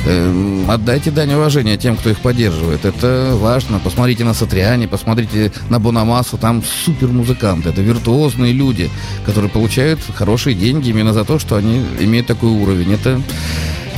э, 0.06 0.66
отдайте 0.68 1.12
дань 1.12 1.34
уважения 1.34 1.78
тем, 1.78 1.96
кто 1.96 2.10
их 2.10 2.20
поддерживает. 2.20 2.86
Это 2.86 3.32
важно. 3.34 3.80
Посмотрите 3.80 4.24
на 4.24 4.34
Сатриани, 4.34 4.88
посмотрите 4.88 5.52
на 5.70 5.80
Бонамасу, 5.80 6.38
там 6.38 6.64
супер 6.64 7.08
музыканты, 7.08 7.70
это 7.70 7.82
виртуозные 7.82 8.54
люди, 8.54 8.90
которые 9.26 9.50
получают 9.50 10.00
хорошие 10.16 10.56
деньги 10.56 10.90
именно 10.90 11.14
за 11.14 11.24
то, 11.24 11.40
что 11.40 11.56
они 11.56 11.84
имеют 12.00 12.28
такой 12.28 12.50
уровень. 12.50 12.94
Это 12.94 13.22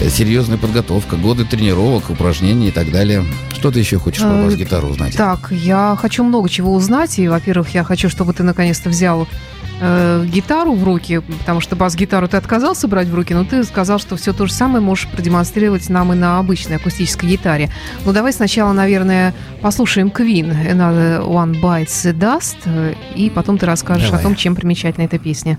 серьезная 0.09 0.57
подготовка, 0.57 1.15
годы 1.15 1.45
тренировок, 1.45 2.09
упражнений 2.09 2.69
и 2.69 2.71
так 2.71 2.91
далее. 2.91 3.23
Что 3.53 3.71
ты 3.71 3.79
еще 3.79 3.97
хочешь 3.97 4.21
про 4.21 4.33
э, 4.33 4.45
бас-гитару 4.45 4.89
узнать? 4.89 5.15
Так, 5.15 5.51
я 5.51 5.97
хочу 5.99 6.23
много 6.23 6.49
чего 6.49 6.73
узнать. 6.73 7.17
И, 7.19 7.27
во-первых, 7.27 7.69
я 7.69 7.83
хочу, 7.83 8.09
чтобы 8.09 8.33
ты 8.33 8.43
наконец-то 8.43 8.89
взял 8.89 9.27
э, 9.79 10.25
гитару 10.27 10.73
в 10.73 10.83
руки, 10.83 11.21
потому 11.39 11.61
что 11.61 11.75
бас-гитару 11.75 12.27
ты 12.27 12.37
отказался 12.37 12.87
брать 12.87 13.07
в 13.07 13.15
руки, 13.15 13.33
но 13.33 13.43
ты 13.43 13.63
сказал, 13.63 13.99
что 13.99 14.15
все 14.15 14.33
то 14.33 14.45
же 14.45 14.53
самое 14.53 14.81
можешь 14.81 15.07
продемонстрировать 15.07 15.89
нам 15.89 16.13
и 16.13 16.15
на 16.15 16.39
обычной 16.39 16.77
акустической 16.77 17.29
гитаре. 17.29 17.71
Ну, 18.05 18.13
давай 18.13 18.33
сначала, 18.33 18.73
наверное, 18.73 19.33
послушаем 19.61 20.07
Queen, 20.07 20.51
Another 20.71 21.25
One 21.25 21.59
Bites 21.61 21.87
the 21.87 22.13
Dust, 22.13 22.57
э, 22.65 22.93
и 23.15 23.29
потом 23.29 23.57
ты 23.57 23.65
расскажешь 23.65 24.07
давай. 24.07 24.19
о 24.19 24.23
том, 24.23 24.35
чем 24.35 24.55
примечательна 24.55 25.05
эта 25.05 25.17
песня. 25.17 25.57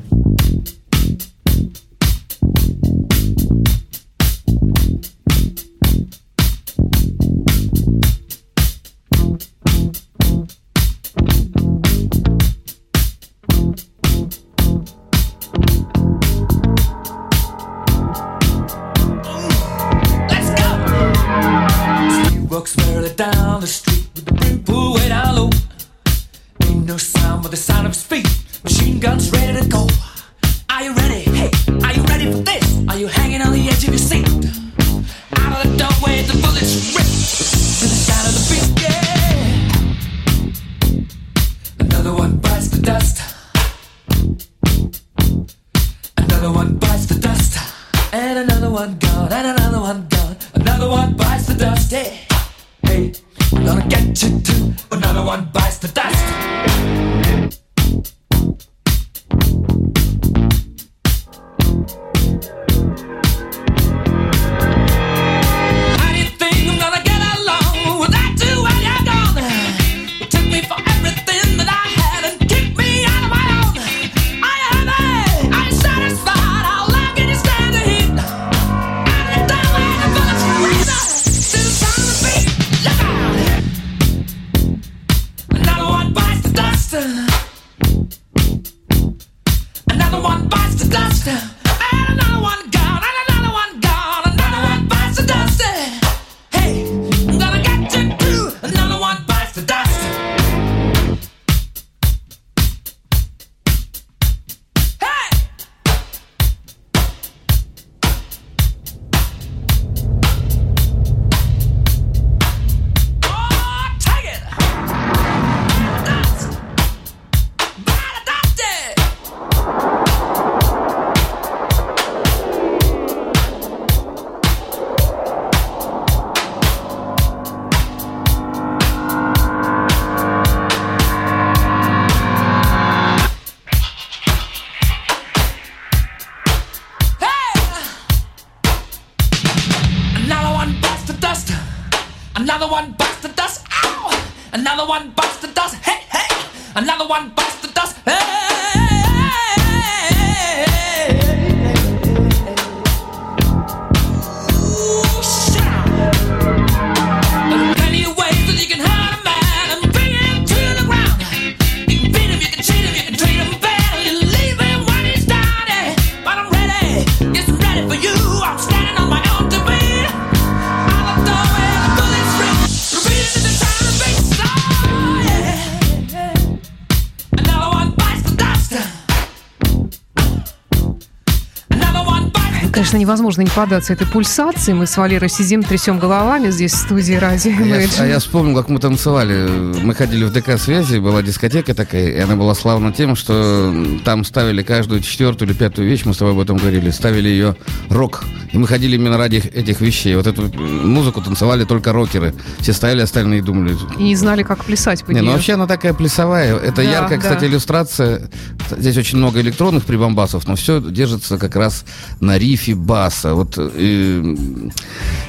Конечно, 182.86 182.98
невозможно 182.98 183.42
не 183.42 183.50
податься 183.50 183.94
этой 183.94 184.06
пульсации. 184.06 184.72
Мы 184.72 184.86
с 184.86 184.96
Валерой 184.96 185.28
сидим, 185.28 185.64
трясем 185.64 185.98
головами 185.98 186.50
здесь 186.50 186.72
в 186.72 186.76
студии 186.76 187.14
радио. 187.14 187.52
А 187.60 187.66
я, 187.66 187.88
а 187.98 188.06
я 188.06 188.18
вспомнил, 188.20 188.56
как 188.56 188.68
мы 188.68 188.78
танцевали. 188.78 189.48
Мы 189.82 189.92
ходили 189.92 190.22
в 190.22 190.32
ДК 190.32 190.56
связи, 190.56 190.98
была 190.98 191.20
дискотека 191.20 191.74
такая, 191.74 192.10
и 192.10 192.18
она 192.20 192.36
была 192.36 192.54
славна 192.54 192.92
тем, 192.92 193.16
что 193.16 193.74
там 194.04 194.24
ставили 194.24 194.62
каждую 194.62 195.00
четвертую 195.00 195.48
или 195.48 195.56
пятую 195.56 195.88
вещь, 195.88 196.04
мы 196.04 196.14
с 196.14 196.18
тобой 196.18 196.34
об 196.34 196.38
этом 196.38 196.58
говорили, 196.58 196.90
ставили 196.90 197.28
ее 197.28 197.56
рок. 197.90 198.22
И 198.52 198.58
мы 198.58 198.68
ходили 198.68 198.94
именно 198.94 199.18
ради 199.18 199.38
этих 199.38 199.80
вещей. 199.80 200.14
Вот 200.14 200.28
эту 200.28 200.42
музыку 200.56 201.20
танцевали 201.20 201.64
только 201.64 201.92
рокеры. 201.92 202.34
Все 202.60 202.72
стояли, 202.72 203.00
остальные 203.00 203.42
думали. 203.42 203.76
И 203.98 204.04
не 204.04 204.16
знали, 204.16 204.44
как 204.44 204.64
плясать 204.64 205.06
Не, 205.08 205.22
ну 205.22 205.32
вообще 205.32 205.54
она 205.54 205.66
такая 205.66 205.92
плясовая. 205.92 206.56
Это 206.56 206.76
да, 206.76 206.82
яркая, 206.82 207.18
да. 207.18 207.22
кстати, 207.22 207.46
иллюстрация. 207.46 208.30
Здесь 208.70 208.96
очень 208.96 209.18
много 209.18 209.40
электронных 209.40 209.84
прибамбасов, 209.84 210.46
но 210.46 210.54
все 210.54 210.80
держится 210.80 211.36
как 211.36 211.56
раз 211.56 211.84
на 212.20 212.38
рифе 212.38 212.75
баса. 212.76 213.34
Вот 213.34 213.54
э, 213.58 214.36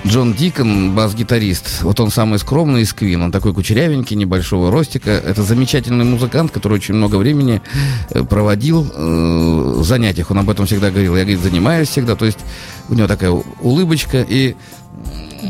Джон 0.06 0.34
Дикон, 0.34 0.94
бас-гитарист, 0.94 1.84
вот 1.84 2.00
он 2.00 2.12
самый 2.12 2.40
скромный 2.40 2.82
из 2.82 2.94
Квин. 2.94 3.24
Он 3.24 3.32
такой 3.32 3.54
кучерявенький, 3.54 4.16
небольшого 4.16 4.72
ростика. 4.72 5.10
Это 5.12 5.44
замечательный 5.44 6.06
музыкант, 6.06 6.52
который 6.52 6.74
очень 6.74 6.96
много 6.96 7.16
времени 7.16 7.62
э, 8.10 8.24
проводил 8.24 8.86
э, 8.94 9.74
в 9.78 9.84
занятиях. 9.84 10.32
Он 10.32 10.40
об 10.40 10.50
этом 10.50 10.66
всегда 10.66 10.90
говорил. 10.90 11.16
Я, 11.16 11.24
говорит, 11.24 11.40
занимаюсь 11.40 11.90
всегда. 11.90 12.16
То 12.16 12.26
есть 12.26 12.40
у 12.90 12.94
него 12.94 13.08
такая 13.08 13.32
улыбочка 13.62 14.26
и 14.28 14.56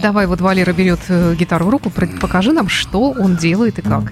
Давай, 0.01 0.27
вот 0.27 0.41
Валера 0.41 0.73
берет 0.73 0.99
э, 1.07 1.35
гитару 1.35 1.65
в 1.65 1.69
руку, 1.69 1.89
покажи 1.89 2.51
нам, 2.51 2.67
что 2.67 3.11
он 3.11 3.37
делает 3.37 3.79
и 3.79 3.81
как. 3.81 4.11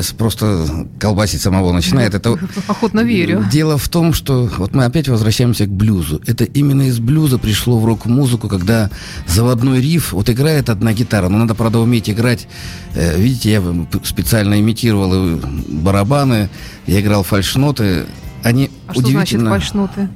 Меня 0.00 0.18
просто 0.18 0.66
колбасить 0.98 1.40
самого 1.40 1.72
начинает. 1.72 2.14
Это... 2.14 2.38
Охотно 2.68 3.00
верю. 3.00 3.44
Дело 3.50 3.78
в 3.78 3.88
том, 3.88 4.12
что 4.12 4.50
вот 4.58 4.74
мы 4.74 4.84
опять 4.84 5.08
возвращаемся 5.08 5.66
к 5.66 5.70
блюзу. 5.70 6.20
Это 6.26 6.44
именно 6.44 6.82
из 6.82 6.98
блюза 6.98 7.38
пришло 7.38 7.78
в 7.78 7.84
рок-музыку, 7.84 8.48
когда 8.48 8.90
заводной 9.26 9.80
риф, 9.80 10.12
вот 10.12 10.28
играет 10.30 10.68
одна 10.70 10.92
гитара, 10.92 11.28
но 11.28 11.38
надо, 11.38 11.54
правда, 11.54 11.78
уметь 11.78 12.08
играть. 12.10 12.48
Э, 12.94 13.18
видите, 13.18 13.52
я 13.52 13.62
специально 14.04 14.60
имитировал 14.60 15.40
барабаны, 15.68 16.48
я 16.86 17.00
играл 17.00 17.22
фальшноты. 17.22 18.06
Они 18.42 18.70
а 18.86 18.94
что 18.94 19.06
значит 19.06 19.40
фальшноты? 19.40 20.08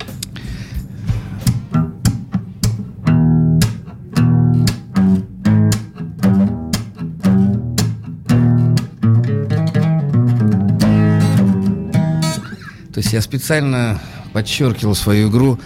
Я 13.14 13.22
специально 13.22 14.00
подчеркивал 14.32 14.96
свою 14.96 15.30
игру 15.30 15.60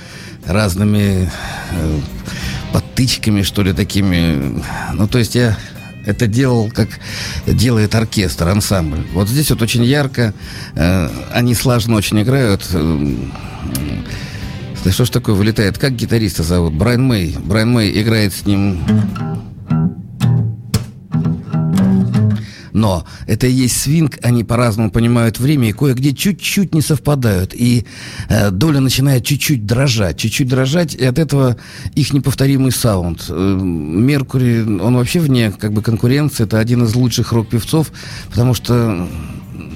разными 0.44 1.30
э, 1.72 2.00
подтычками, 2.74 3.40
что 3.40 3.62
ли, 3.62 3.72
такими. 3.72 4.62
Ну, 4.92 5.08
то 5.08 5.18
есть 5.18 5.34
я 5.34 5.56
это 6.04 6.26
делал, 6.26 6.70
как 6.70 6.88
делает 7.46 7.94
оркестр, 7.94 8.48
ансамбль. 8.48 9.06
Вот 9.14 9.30
здесь 9.30 9.50
вот 9.50 9.62
очень 9.62 9.82
ярко, 9.82 10.34
э, 10.74 11.08
они 11.32 11.54
слаженно 11.54 11.96
очень 11.96 12.20
играют. 12.20 12.68
Э, 12.70 13.16
что 14.90 15.06
ж 15.06 15.08
такое 15.08 15.34
вылетает? 15.34 15.78
Как 15.78 15.92
гитариста 15.92 16.42
зовут? 16.42 16.74
Брайан 16.74 17.02
Мэй. 17.02 17.34
Брайан 17.42 17.72
Мэй 17.72 18.02
играет 18.02 18.34
с 18.34 18.44
ним 18.44 18.78
Но 22.72 23.06
это 23.26 23.46
и 23.46 23.52
есть 23.52 23.80
свинг, 23.80 24.18
они 24.22 24.44
по-разному 24.44 24.90
понимают 24.90 25.38
время 25.38 25.68
и 25.68 25.72
кое-где 25.72 26.14
чуть-чуть 26.14 26.74
не 26.74 26.80
совпадают. 26.80 27.54
И 27.54 27.86
э, 28.28 28.50
доля 28.50 28.80
начинает 28.80 29.24
чуть-чуть 29.24 29.66
дрожать, 29.66 30.18
чуть-чуть 30.18 30.48
дрожать, 30.48 30.94
и 30.94 31.04
от 31.04 31.18
этого 31.18 31.56
их 31.94 32.12
неповторимый 32.12 32.72
саунд. 32.72 33.26
Э, 33.28 33.58
Меркури, 33.60 34.62
он 34.62 34.96
вообще 34.96 35.20
вне 35.20 35.50
как 35.50 35.72
бы 35.72 35.82
конкуренции, 35.82 36.44
это 36.44 36.58
один 36.58 36.84
из 36.84 36.94
лучших 36.94 37.32
рок-певцов, 37.32 37.92
потому 38.30 38.54
что 38.54 39.08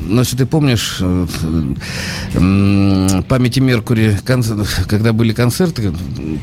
но 0.06 0.20
если 0.20 0.36
ты 0.36 0.46
помнишь, 0.46 0.98
э, 1.00 1.26
памяти 3.28 3.60
Меркури, 3.60 4.18
когда 4.88 5.12
были 5.12 5.32
концерты, 5.32 5.92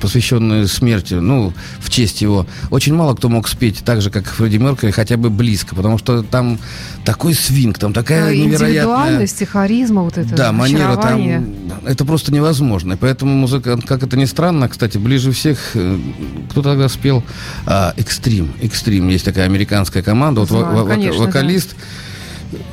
посвященные 0.02 0.68
смерти, 0.68 1.16
ну, 1.16 1.54
в 1.80 1.90
честь 1.90 2.22
его, 2.22 2.46
очень 2.70 2.94
мало 2.94 3.16
кто 3.16 3.30
мог 3.30 3.48
спеть 3.48 3.82
так 3.84 4.02
же, 4.02 4.10
как 4.12 4.26
Фредди 4.26 4.58
Меркури, 4.58 4.92
хотя 4.92 5.18
бы 5.18 5.30
близко, 5.30 5.76
потому 5.76 5.98
что 5.98 6.24
там 6.24 6.60
такой 7.06 7.34
свинг, 7.34 7.78
там 7.78 7.94
такая 7.94 8.28
а, 8.28 8.32
невероятная... 8.32 8.70
Индивидуальность 8.70 9.42
и 9.42 9.46
харизма 9.46 10.04
вот 10.04 10.18
это, 10.18 10.36
Да, 10.36 10.52
манера 10.52 10.96
там... 10.96 11.20
Это 11.86 12.06
просто 12.06 12.34
невозможно. 12.34 12.94
И 12.94 12.96
поэтому 12.96 13.34
музыка, 13.34 13.80
как 13.86 14.04
это 14.04 14.18
ни 14.18 14.26
странно, 14.26 14.70
кстати, 14.70 14.98
ближе 14.98 15.32
всех... 15.32 15.58
Э, 15.76 15.98
кто 16.50 16.62
тогда 16.62 16.90
спел? 16.90 17.24
А, 17.66 17.94
Экстрим. 17.98 18.52
Экстрим. 18.62 19.10
Есть 19.10 19.26
такая 19.26 19.46
американская 19.46 20.04
команда. 20.04 20.46
Знаю, 20.46 20.68
вот 20.74 20.88
конечно, 20.88 21.26
вокалист... 21.26 21.70
Да 21.72 21.86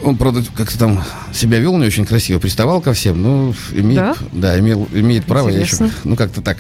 он, 0.03 0.17
правда, 0.17 0.43
как-то 0.55 0.79
там 0.79 1.05
себя 1.33 1.59
вел 1.59 1.77
не 1.77 1.87
очень 1.87 2.07
красиво, 2.07 2.39
приставал 2.39 2.81
ко 2.81 2.93
всем, 2.93 3.21
но 3.21 3.55
имеет, 3.73 4.01
да? 4.01 4.17
Да, 4.33 4.59
имел, 4.59 4.89
имеет 4.93 5.25
право. 5.25 5.49
Я 5.49 5.61
еще, 5.61 5.91
ну, 6.05 6.17
как-то 6.17 6.41
так 6.41 6.59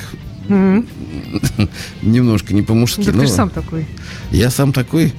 mm-hmm. 0.48 1.68
немножко 2.02 2.54
не 2.54 2.62
по-мужски. 2.62 3.04
Да, 3.04 3.12
но... 3.12 3.20
ты 3.20 3.26
же 3.26 3.32
сам 3.32 3.50
такой. 3.50 3.86
Я 4.30 4.50
сам 4.50 4.72
такой. 4.72 5.14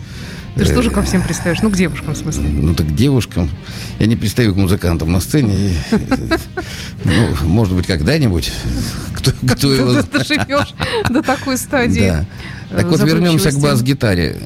Ты 0.57 0.65
же 0.65 0.73
тоже 0.73 0.89
ко 0.89 1.03
всем 1.03 1.21
пристаешь? 1.21 1.61
Ну, 1.61 1.69
к 1.69 1.75
девушкам, 1.75 2.15
в 2.15 2.17
смысле. 2.17 2.49
Ну, 2.49 2.73
так 2.73 2.87
к 2.87 2.95
девушкам. 2.95 3.49
Я 3.99 4.07
не 4.07 4.15
пристаю 4.15 4.53
к 4.53 4.57
музыкантам 4.57 5.11
на 5.11 5.19
сцене. 5.19 5.73
Ну, 7.03 7.47
может 7.47 7.73
быть, 7.73 7.87
когда-нибудь. 7.87 8.51
Кто, 9.13 9.31
его 9.71 10.01
Ты 10.01 11.13
до 11.13 11.21
такой 11.21 11.57
стадии. 11.57 12.25
Так 12.69 12.85
вот, 12.87 13.01
вернемся 13.01 13.51
к 13.51 13.59
бас-гитаре. 13.59 14.37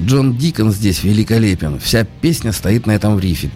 Джон 0.00 0.36
Дикон 0.36 0.72
здесь 0.72 1.02
великолепен. 1.02 1.78
Вся 1.80 2.04
песня 2.04 2.52
стоит 2.52 2.86
на 2.86 2.92
этом 2.92 3.18
рифе. 3.18 3.50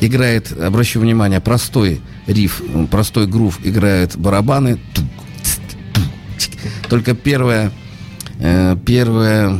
Играет, 0.00 0.52
обращу 0.52 1.00
внимание, 1.00 1.40
простой 1.40 2.00
риф, 2.26 2.62
простой 2.90 3.26
грув 3.26 3.58
играет 3.62 4.16
барабаны. 4.16 4.78
Только 6.88 7.14
первая, 7.14 7.72
э, 8.38 8.76
первая 8.84 9.58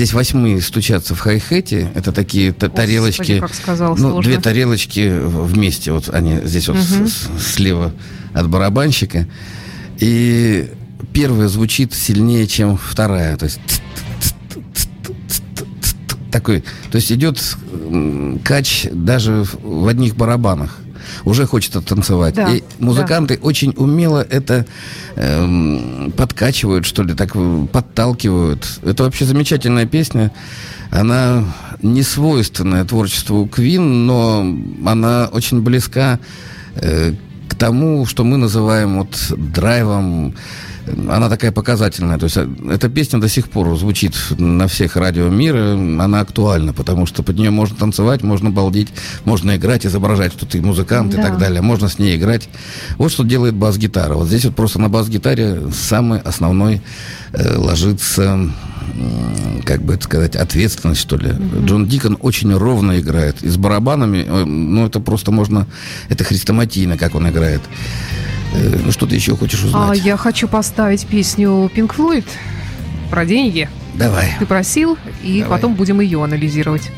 Здесь 0.00 0.12
восьмые 0.12 0.60
стучатся 0.60 1.14
в 1.14 1.20
хай-хете. 1.20 1.90
Это 1.94 2.12
такие 2.12 2.52
тарелочки. 2.52 3.40
как 3.40 3.54
сказал, 3.54 3.96
ну, 3.96 4.10
сложно. 4.12 4.22
две 4.22 4.40
тарелочки 4.40 5.12
вместе. 5.12 5.92
Вот 5.92 6.08
они 6.08 6.40
здесь 6.44 6.68
вот 6.68 6.78
угу. 6.78 7.08
слева 7.38 7.92
от 8.32 8.48
барабанщика. 8.48 9.26
И 10.00 10.68
первая 11.12 11.48
звучит 11.48 11.94
сильнее, 11.94 12.46
чем 12.46 12.76
вторая. 12.76 13.36
То 13.36 13.44
есть 13.44 13.60
такой, 16.32 16.64
то 16.90 16.96
есть 16.96 17.12
идет 17.12 17.38
кач 18.44 18.86
даже 18.90 19.44
в 19.62 19.86
одних 19.86 20.16
барабанах. 20.16 20.78
Уже 21.24 21.46
хочется 21.46 21.80
танцевать. 21.80 22.34
Да, 22.34 22.48
и 22.50 22.62
музыканты 22.78 23.36
да. 23.36 23.42
очень 23.42 23.74
умело 23.76 24.24
это 24.28 24.64
э, 25.16 26.10
подкачивают, 26.16 26.86
что 26.86 27.02
ли, 27.02 27.14
так 27.14 27.36
подталкивают. 27.72 28.80
Это 28.84 29.04
вообще 29.04 29.24
замечательная 29.24 29.86
песня. 29.86 30.32
Она 30.90 31.44
не 31.82 32.02
свойственная 32.02 32.84
творчеству 32.84 33.46
Квин, 33.46 34.06
но 34.06 34.46
она 34.86 35.28
очень 35.32 35.62
близка 35.62 36.20
э, 36.76 37.14
тому, 37.60 38.06
что 38.06 38.24
мы 38.24 38.38
называем 38.38 38.98
вот 38.98 39.32
драйвом, 39.36 40.34
она 40.86 41.28
такая 41.28 41.52
показательная. 41.52 42.18
То 42.18 42.24
есть 42.24 42.38
э, 42.38 42.48
эта 42.70 42.88
песня 42.88 43.20
до 43.20 43.28
сих 43.28 43.50
пор 43.50 43.76
звучит 43.76 44.14
на 44.38 44.66
всех 44.66 44.96
радио 44.96 45.28
мира, 45.28 45.74
она 45.74 46.20
актуальна, 46.20 46.72
потому 46.72 47.04
что 47.04 47.22
под 47.22 47.36
нее 47.36 47.50
можно 47.50 47.76
танцевать, 47.76 48.22
можно 48.22 48.50
балдеть, 48.50 48.88
можно 49.26 49.56
играть, 49.56 49.84
изображать, 49.84 50.32
что 50.32 50.46
ты 50.46 50.62
музыкант 50.62 51.12
да. 51.12 51.20
и 51.20 51.22
так 51.22 51.38
далее, 51.38 51.60
можно 51.60 51.88
с 51.88 51.98
ней 51.98 52.16
играть. 52.16 52.48
Вот 52.96 53.12
что 53.12 53.24
делает 53.24 53.54
бас-гитара. 53.54 54.14
Вот 54.14 54.28
здесь 54.28 54.46
вот 54.46 54.56
просто 54.56 54.78
на 54.80 54.88
бас-гитаре 54.88 55.60
самый 55.70 56.18
основной 56.20 56.80
э, 57.32 57.56
ложится 57.56 58.50
как 59.64 59.82
бы 59.82 59.94
это 59.94 60.04
сказать, 60.04 60.36
ответственность, 60.36 61.00
что 61.00 61.16
ли. 61.16 61.28
Mm-hmm. 61.28 61.66
Джон 61.66 61.86
Дикон 61.86 62.16
очень 62.20 62.54
ровно 62.54 62.98
играет. 63.00 63.42
И 63.42 63.48
с 63.48 63.56
барабанами, 63.56 64.24
э, 64.26 64.44
ну, 64.44 64.86
это 64.86 65.00
просто 65.00 65.30
можно... 65.30 65.66
Это 66.08 66.24
хрестоматийно, 66.24 66.96
как 66.96 67.14
он 67.14 67.28
играет. 67.28 67.60
Э, 68.54 68.78
ну, 68.84 68.92
что 68.92 69.06
ты 69.06 69.14
еще 69.14 69.36
хочешь 69.36 69.62
узнать? 69.64 69.90
А, 69.90 69.94
я 69.94 70.16
хочу 70.16 70.48
поставить 70.48 71.06
песню 71.06 71.70
Pink 71.74 71.94
Floyd 71.96 72.26
про 73.10 73.24
деньги. 73.24 73.68
Давай. 73.94 74.34
Ты 74.38 74.46
просил, 74.46 74.96
и 75.22 75.40
Давай. 75.40 75.56
потом 75.56 75.74
будем 75.74 76.00
ее 76.00 76.22
анализировать. 76.22 76.90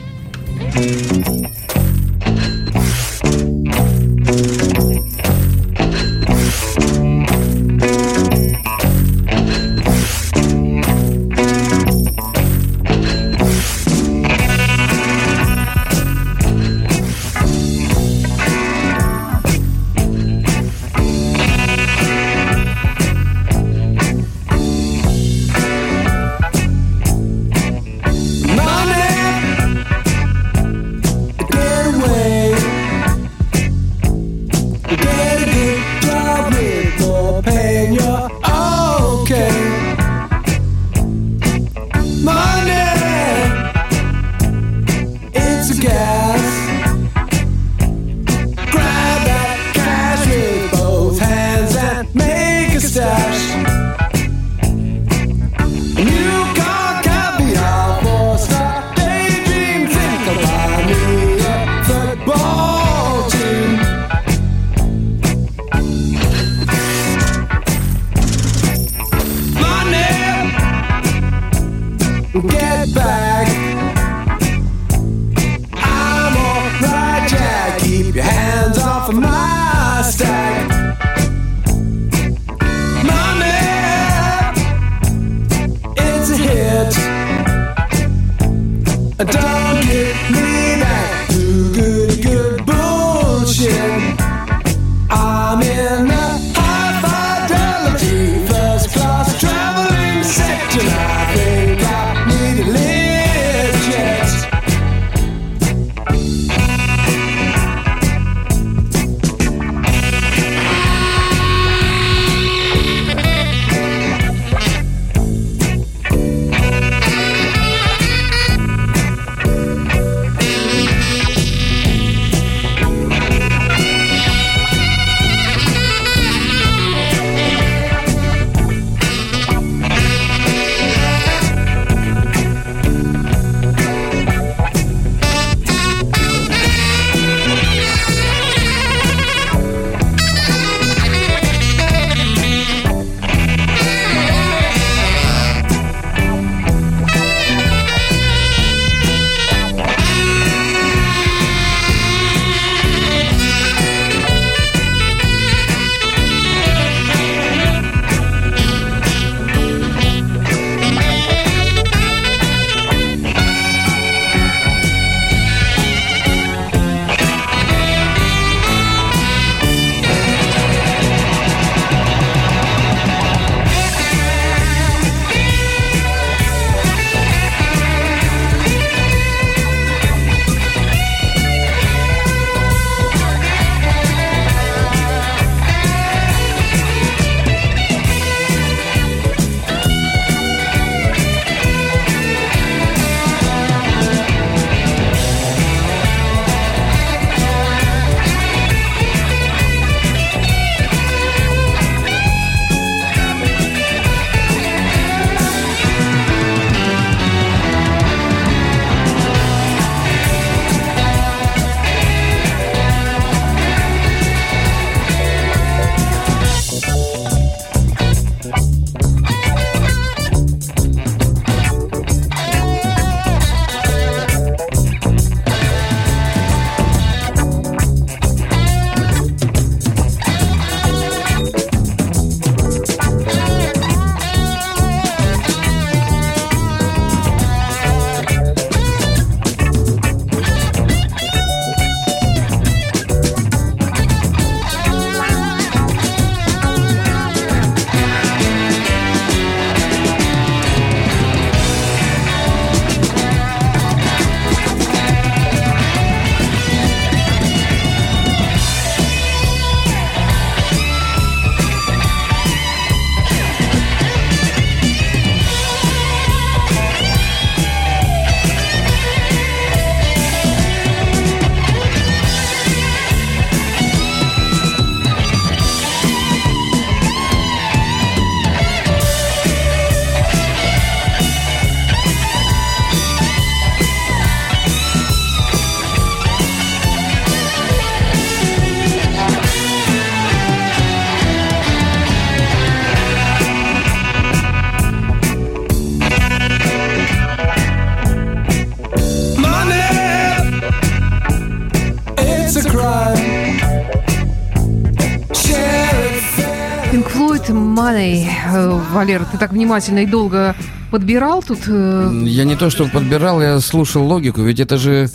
Э, 308.52 308.80
Валер, 308.92 309.24
ты 309.24 309.38
так 309.38 309.52
внимательно 309.52 310.00
и 310.00 310.06
долго 310.06 310.54
подбирал 310.90 311.42
тут? 311.42 311.60
э, 311.68 312.10
Я 312.24 312.44
не 312.44 312.56
то, 312.56 312.70
что 312.70 312.86
подбирал, 312.86 313.40
я 313.42 313.60
слушал 313.60 314.04
логику, 314.06 314.42
ведь 314.42 314.60
это 314.60 314.76
же 314.78 315.08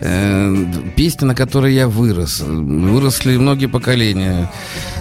э, 0.00 0.66
песня, 0.96 1.26
на 1.28 1.34
которой 1.34 1.74
я 1.74 1.88
вырос. 1.88 2.40
Выросли 2.40 3.36
многие 3.36 3.66
поколения. 3.66 4.50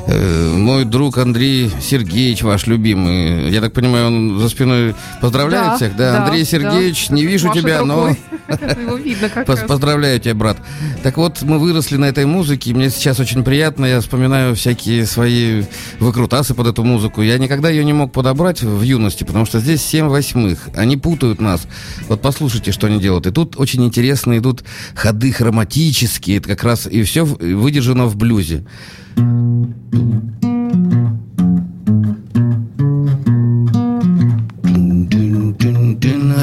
Э, 0.07 0.53
мой 0.55 0.85
друг 0.85 1.17
Андрей 1.17 1.71
Сергеевич, 1.81 2.43
ваш 2.43 2.67
любимый, 2.67 3.49
я 3.49 3.59
так 3.59 3.73
понимаю, 3.73 4.07
он 4.07 4.39
за 4.39 4.49
спиной 4.49 4.93
поздравляет 5.19 5.65
Да, 5.65 5.75
всех, 5.77 5.95
да? 5.95 6.11
да, 6.11 6.23
Андрей 6.23 6.43
да. 6.43 6.49
Сергеевич, 6.49 7.09
не 7.09 7.25
вижу 7.25 7.47
машет 7.47 7.63
тебя, 7.63 7.83
но... 7.83 8.09
Его 8.47 8.97
видно 8.97 9.29
как 9.29 9.49
раз. 9.49 9.61
Поздравляю 9.61 10.19
тебя, 10.19 10.35
брат. 10.35 10.57
Так 11.01 11.17
вот, 11.17 11.41
мы 11.41 11.57
выросли 11.57 11.97
на 11.97 12.05
этой 12.05 12.25
музыке, 12.25 12.73
мне 12.73 12.91
сейчас 12.91 13.19
очень 13.19 13.43
приятно, 13.43 13.85
я 13.85 13.99
вспоминаю 13.99 14.55
всякие 14.55 15.07
свои 15.07 15.63
выкрутасы 15.99 16.53
под 16.53 16.67
эту 16.67 16.83
музыку. 16.83 17.23
Я 17.23 17.39
никогда 17.39 17.69
ее 17.69 17.83
не 17.83 17.93
мог 17.93 18.11
подобрать 18.11 18.61
в 18.61 18.81
юности, 18.83 19.23
потому 19.23 19.45
что 19.45 19.59
здесь 19.59 19.83
7 19.83 20.07
восьмых. 20.07 20.69
Они 20.75 20.97
путают 20.97 21.41
нас. 21.41 21.67
Вот 22.07 22.21
послушайте, 22.21 22.71
что 22.71 22.85
они 22.85 22.99
делают. 22.99 23.25
И 23.25 23.31
тут 23.31 23.59
очень 23.59 23.83
интересно 23.83 24.37
идут 24.37 24.63
ходы 24.93 25.31
хроматические, 25.31 26.37
это 26.37 26.49
как 26.49 26.63
раз 26.63 26.85
и 26.85 27.01
все 27.03 27.25
выдержано 27.25 28.05
в 28.05 28.15
блюзе. 28.15 28.65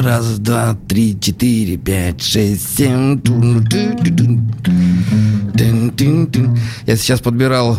Раз, 0.03 0.39
два, 0.39 0.77
три, 0.89 1.19
четыре, 1.21 1.77
пять, 1.77 2.23
шесть, 2.23 2.77
семь. 2.77 3.21
Я 6.87 6.97
сейчас 6.97 7.21
подбирал. 7.21 7.77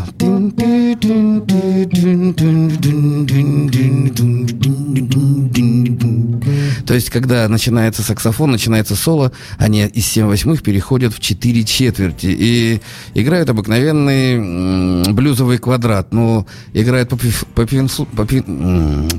То 6.94 6.98
есть, 6.98 7.10
когда 7.10 7.48
начинается 7.48 8.04
саксофон, 8.04 8.52
начинается 8.52 8.96
соло, 8.96 9.32
они 9.58 9.84
из 9.84 10.06
7 10.06 10.28
восьмых 10.28 10.62
переходят 10.62 11.12
в 11.12 11.20
4 11.20 11.64
четверти. 11.64 12.28
И 12.28 12.82
играют 13.16 13.50
обыкновенный 13.50 14.36
м, 14.36 15.16
блюзовый 15.16 15.58
квадрат. 15.58 16.14
Но 16.14 16.46
играют 16.72 17.10
по, 17.10 17.18
по, 17.56 17.66
по 17.66 18.28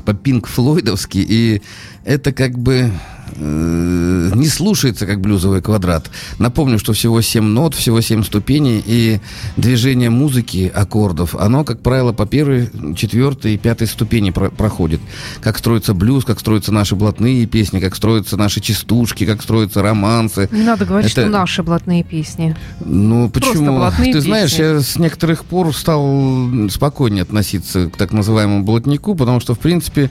по 0.05 0.13
пинк 0.13 0.47
флойдовски. 0.47 1.17
И 1.17 1.61
это 2.05 2.31
как 2.31 2.57
бы 2.57 2.91
э, 3.37 4.31
не 4.35 4.47
слушается 4.47 5.05
как 5.05 5.21
блюзовый 5.21 5.61
квадрат. 5.61 6.09
Напомню, 6.39 6.77
что 6.79 6.93
всего 6.93 7.21
7 7.21 7.43
нот, 7.43 7.73
всего 7.75 8.01
7 8.01 8.23
ступеней, 8.23 8.81
и 8.85 9.19
движение 9.57 10.09
музыки, 10.09 10.71
аккордов, 10.73 11.35
оно, 11.35 11.63
как 11.63 11.81
правило, 11.81 12.13
по 12.13 12.25
первой, 12.25 12.69
четвертой 12.95 13.55
и 13.55 13.57
пятой 13.57 13.87
ступени 13.87 14.29
про- 14.29 14.49
проходит. 14.51 15.01
Как 15.41 15.57
строится 15.57 15.93
блюз, 15.93 16.25
как 16.25 16.39
строятся 16.39 16.71
наши 16.71 16.95
блатные 16.95 17.45
песни, 17.45 17.79
как 17.79 17.95
строятся 17.95 18.37
наши 18.37 18.61
частушки, 18.61 19.25
как 19.25 19.41
строятся 19.41 19.81
романсы. 19.81 20.47
Не 20.51 20.63
надо 20.63 20.85
говорить, 20.85 21.11
Это- 21.11 21.21
что 21.21 21.29
наши 21.29 21.63
блатные 21.63 22.03
песни. 22.03 22.55
Ну, 22.83 23.29
почему? 23.29 23.81
Ты 23.97 24.05
песни. 24.05 24.19
знаешь, 24.19 24.53
я 24.53 24.79
с 24.79 24.97
некоторых 24.97 25.45
пор 25.45 25.73
стал 25.75 26.47
спокойнее 26.69 27.23
относиться 27.23 27.89
к 27.89 27.97
так 27.97 28.11
называемому 28.13 28.63
блатнику, 28.63 29.15
потому 29.15 29.39
что, 29.39 29.55
в 29.55 29.59
принципе, 29.59 30.09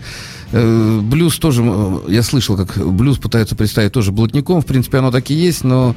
блюз 1.01 1.39
тоже, 1.39 1.63
э, 1.65 2.01
я 2.09 2.23
слышал, 2.23 2.57
как 2.57 2.77
блюз 2.77 3.19
пытаются 3.19 3.57
представить 3.57 3.93
тоже 3.93 4.13
блатником, 4.13 4.61
в 4.61 4.67
принципе, 4.67 4.99
оно 4.99 5.11
так 5.11 5.31
и 5.31 5.35
есть, 5.35 5.65
но 5.65 5.97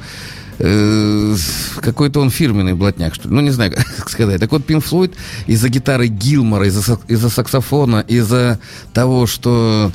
э, 0.58 1.36
какой-то 1.80 2.20
он 2.20 2.30
фирменный 2.30 2.74
блатняк, 2.74 3.14
что 3.14 3.28
ли. 3.28 3.34
Ну, 3.34 3.40
не 3.40 3.50
знаю, 3.50 3.72
как 3.96 4.10
сказать. 4.10 4.40
Так 4.40 4.50
вот, 4.52 4.64
Пин 4.64 4.80
Флойд 4.80 5.14
из-за 5.46 5.68
гитары 5.68 6.08
Гилмора, 6.08 6.66
из-за 6.66 6.98
из-за 7.08 7.30
саксофона, 7.30 8.04
из-за 8.08 8.58
того, 8.92 9.26
что 9.26 9.92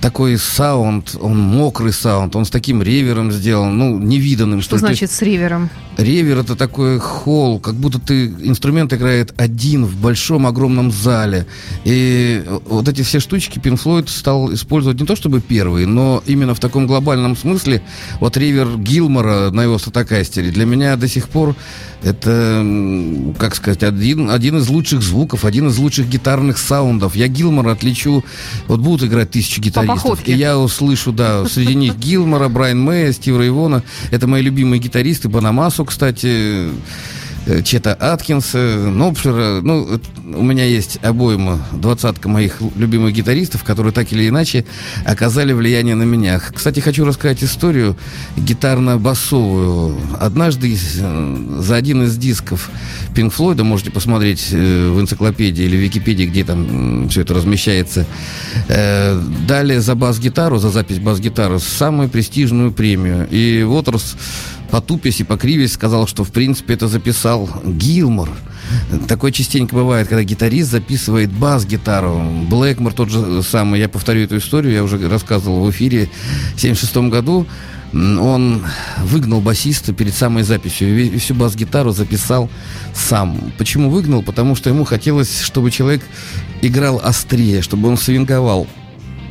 такой 0.00 0.38
саунд, 0.38 1.16
он 1.20 1.38
мокрый 1.38 1.92
саунд, 1.92 2.36
он 2.36 2.44
с 2.44 2.50
таким 2.50 2.82
ревером 2.82 3.32
сделан, 3.32 3.76
ну, 3.76 3.98
невиданным. 3.98 4.60
Что 4.62 4.76
ли. 4.76 4.80
То 4.80 4.88
есть 4.88 5.00
значит 5.00 5.14
с 5.14 5.22
ривером? 5.22 5.70
Ревер 5.96 6.38
это 6.38 6.54
такой 6.54 7.00
холл, 7.00 7.58
как 7.58 7.74
будто 7.74 7.98
ты 7.98 8.26
инструмент 8.26 8.92
играет 8.92 9.34
один 9.36 9.84
в 9.84 9.96
большом 9.96 10.46
огромном 10.46 10.92
зале. 10.92 11.46
И 11.84 12.44
вот 12.66 12.88
эти 12.88 13.02
все 13.02 13.18
штучки 13.18 13.58
Pink 13.58 13.82
Floyd 13.82 14.08
стал 14.08 14.54
использовать 14.54 15.00
не 15.00 15.06
то 15.06 15.16
чтобы 15.16 15.40
первые, 15.40 15.88
но 15.88 16.22
именно 16.26 16.54
в 16.54 16.60
таком 16.60 16.86
глобальном 16.86 17.36
смысле. 17.36 17.82
Вот 18.20 18.36
ревер 18.36 18.78
Гилмора 18.78 19.50
на 19.50 19.62
его 19.62 19.76
статокастере 19.78 20.50
для 20.50 20.66
меня 20.66 20.96
до 20.96 21.08
сих 21.08 21.28
пор 21.28 21.56
это, 22.02 22.64
как 23.38 23.56
сказать, 23.56 23.82
один, 23.82 24.30
один 24.30 24.58
из 24.58 24.68
лучших 24.68 25.02
звуков, 25.02 25.44
один 25.44 25.66
из 25.66 25.78
лучших 25.78 26.08
гитарных 26.08 26.58
саундов. 26.58 27.16
Я 27.16 27.26
Гилмора 27.26 27.72
отличу, 27.72 28.24
вот 28.68 28.78
будут 28.80 29.08
играть 29.08 29.30
тысячи 29.30 29.60
гитаристов, 29.82 30.10
походке. 30.10 30.32
и 30.32 30.36
я 30.36 30.58
услышу, 30.58 31.12
да, 31.12 31.46
среди 31.46 31.74
них 31.74 31.96
Гилмора, 31.96 32.48
Брайан 32.48 32.80
Мэя, 32.80 33.12
Стива 33.12 33.40
Рейвона. 33.40 33.82
Это 34.10 34.26
мои 34.26 34.42
любимые 34.42 34.80
гитаристы. 34.80 35.28
Банамасу, 35.28 35.84
кстати, 35.84 36.68
Чета 37.64 37.94
Аткинса, 37.94 38.58
Нопшера. 38.58 39.60
Ну, 39.62 40.00
у 40.34 40.42
меня 40.42 40.64
есть 40.64 40.98
обойма, 41.02 41.58
двадцатка 41.72 42.28
моих 42.28 42.60
любимых 42.76 43.14
гитаристов, 43.14 43.64
которые 43.64 43.92
так 43.92 44.12
или 44.12 44.28
иначе 44.28 44.64
оказали 45.04 45.52
влияние 45.52 45.94
на 45.94 46.02
меня. 46.02 46.38
Кстати, 46.38 46.80
хочу 46.80 47.04
рассказать 47.04 47.42
историю 47.42 47.96
гитарно-басовую. 48.36 49.96
Однажды 50.20 50.76
э, 50.76 51.36
за 51.60 51.76
один 51.76 52.04
из 52.04 52.16
дисков 52.16 52.70
Пинк 53.14 53.32
Флойда, 53.32 53.64
можете 53.64 53.90
посмотреть 53.90 54.48
э, 54.52 54.90
в 54.90 55.00
энциклопедии 55.00 55.64
или 55.64 55.76
в 55.76 55.80
Википедии, 55.80 56.24
где 56.24 56.44
там 56.44 57.08
все 57.08 57.22
это 57.22 57.34
размещается, 57.34 58.06
э, 58.68 59.20
дали 59.46 59.78
за 59.78 59.94
бас-гитару, 59.94 60.58
за 60.58 60.70
запись 60.70 60.98
бас-гитары 60.98 61.58
самую 61.58 62.08
престижную 62.08 62.72
премию. 62.72 63.26
И 63.30 63.62
Уотерс 63.62 64.16
потупясь 64.70 65.20
и 65.20 65.24
покривясь 65.24 65.72
сказал, 65.72 66.06
что 66.06 66.24
в 66.24 66.30
принципе 66.30 66.74
это 66.74 66.88
записал 66.88 67.48
Гилмор. 67.64 68.30
Такое 69.08 69.32
частенько 69.32 69.74
бывает, 69.74 70.08
когда 70.08 70.22
гитарист 70.22 70.70
записывает 70.70 71.30
бас-гитару. 71.30 72.22
Блэкмор 72.48 72.92
тот 72.92 73.10
же 73.10 73.42
самый, 73.42 73.80
я 73.80 73.88
повторю 73.88 74.22
эту 74.22 74.38
историю, 74.38 74.74
я 74.74 74.84
уже 74.84 75.08
рассказывал 75.08 75.64
в 75.64 75.70
эфире 75.70 76.08
в 76.54 76.60
76 76.60 76.96
году. 77.08 77.46
Он 77.92 78.62
выгнал 78.98 79.40
басиста 79.40 79.94
перед 79.94 80.14
самой 80.14 80.42
записью 80.42 80.98
и 80.98 81.18
всю 81.18 81.34
бас-гитару 81.34 81.92
записал 81.92 82.50
сам. 82.94 83.52
Почему 83.56 83.88
выгнал? 83.88 84.22
Потому 84.22 84.54
что 84.56 84.68
ему 84.68 84.84
хотелось, 84.84 85.40
чтобы 85.40 85.70
человек 85.70 86.02
играл 86.60 87.00
острее, 87.02 87.62
чтобы 87.62 87.88
он 87.88 87.96
свинговал. 87.96 88.66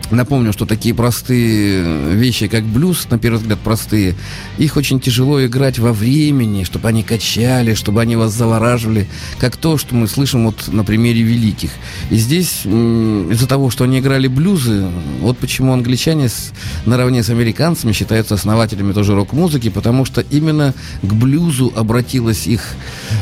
Напомню, 0.09 0.53
что 0.53 0.65
такие 0.65 0.95
простые 0.95 2.13
вещи, 2.13 2.47
как 2.47 2.63
блюз, 2.63 3.07
на 3.09 3.19
первый 3.19 3.39
взгляд 3.39 3.59
простые, 3.59 4.15
их 4.57 4.77
очень 4.77 5.01
тяжело 5.01 5.45
играть 5.45 5.79
во 5.79 5.91
времени, 5.91 6.63
чтобы 6.63 6.87
они 6.87 7.03
качали, 7.03 7.73
чтобы 7.73 8.01
они 8.01 8.15
вас 8.15 8.31
завораживали, 8.33 9.07
как 9.37 9.57
то, 9.57 9.77
что 9.77 9.95
мы 9.95 10.07
слышим 10.07 10.45
вот 10.45 10.69
на 10.69 10.85
примере 10.85 11.21
великих. 11.23 11.71
И 12.09 12.15
здесь 12.15 12.61
из-за 12.65 13.47
того, 13.47 13.69
что 13.69 13.83
они 13.83 13.99
играли 13.99 14.27
блюзы, 14.27 14.85
вот 15.19 15.37
почему 15.39 15.73
англичане 15.73 16.29
с- 16.29 16.51
наравне 16.85 17.21
с 17.21 17.29
американцами 17.29 17.91
считаются 17.91 18.35
основателями 18.35 18.93
тоже 18.93 19.13
рок-музыки, 19.13 19.69
потому 19.69 20.05
что 20.05 20.21
именно 20.21 20.73
к 21.01 21.13
блюзу 21.13 21.73
обратилось 21.75 22.47
их 22.47 22.61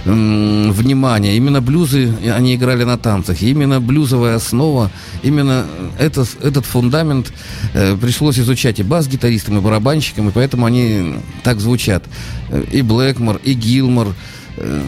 м, 0.05 0.71
внимание. 0.71 1.35
Именно 1.35 1.61
блюзы 1.61 2.13
они 2.31 2.53
играли 2.55 2.83
на 2.83 2.99
танцах. 2.99 3.41
Именно 3.41 3.81
блюзовая 3.81 4.35
основа, 4.35 4.91
именно 5.23 5.65
это, 5.97 6.25
этот 6.43 6.65
фундамент 6.75 7.31
э, 7.73 7.95
пришлось 7.95 8.37
изучать 8.37 8.79
и 8.79 8.83
бас-гитаристам, 8.83 9.57
и 9.57 9.61
барабанщикам, 9.61 10.27
и 10.27 10.31
поэтому 10.33 10.65
они 10.65 11.15
так 11.41 11.61
звучат. 11.61 12.03
Э, 12.49 12.65
И 12.69 12.81
Блэкмор, 12.81 13.39
и 13.45 13.53
Гилмор. 13.53 14.13
Э, 14.57 14.83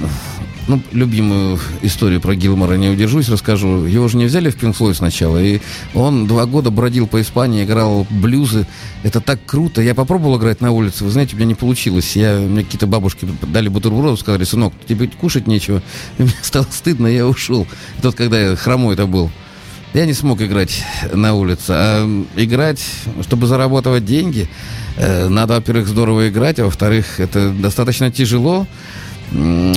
ну, 0.68 0.82
любимую 0.92 1.58
историю 1.82 2.20
про 2.20 2.36
Гилмора 2.36 2.74
не 2.74 2.90
удержусь, 2.90 3.30
расскажу. 3.30 3.86
Его 3.86 4.10
же 4.10 4.18
не 4.18 4.26
взяли 4.26 4.50
в 4.50 4.58
Floyd 4.58 4.96
сначала, 4.96 5.42
и 5.42 5.62
он 5.94 6.28
два 6.28 6.46
года 6.46 6.72
бродил 6.72 7.08
по 7.08 7.22
Испании, 7.22 7.64
играл 7.64 8.06
блюзы. 8.10 8.68
Это 9.04 9.22
так 9.22 9.40
круто. 9.46 9.82
Я 9.82 9.96
попробовал 9.96 10.38
играть 10.38 10.60
на 10.60 10.72
улице, 10.72 11.06
вы 11.06 11.12
знаете, 11.12 11.36
у 11.36 11.38
меня 11.38 11.48
не 11.48 11.56
получилось. 11.56 12.18
Я, 12.18 12.38
мне 12.38 12.66
какие-то 12.66 12.86
бабушки 12.86 13.26
дали 13.44 13.70
бутерброд, 13.70 14.20
сказали, 14.20 14.44
сынок, 14.44 14.74
тебе 14.86 15.08
кушать 15.08 15.48
нечего. 15.48 15.82
И 16.18 16.24
мне 16.24 16.34
стало 16.42 16.68
стыдно, 16.70 17.08
я 17.08 17.26
ушел. 17.26 17.66
Тот, 18.02 18.16
когда 18.16 18.38
я 18.38 18.56
хромой 18.58 18.96
это 18.96 19.06
был. 19.06 19.32
Я 19.98 20.06
не 20.06 20.14
смог 20.14 20.40
играть 20.44 20.84
на 21.12 21.34
улице. 21.34 21.72
А 21.72 22.24
играть, 22.36 22.80
чтобы 23.24 23.48
зарабатывать 23.48 24.06
деньги, 24.06 24.48
э, 24.96 25.28
надо, 25.28 25.56
во-первых, 25.56 25.88
здорово 25.88 26.30
играть, 26.30 26.60
а 26.60 26.66
во-вторых, 26.66 27.20
это 27.20 27.50
достаточно 27.50 28.12
тяжело. 28.12 28.68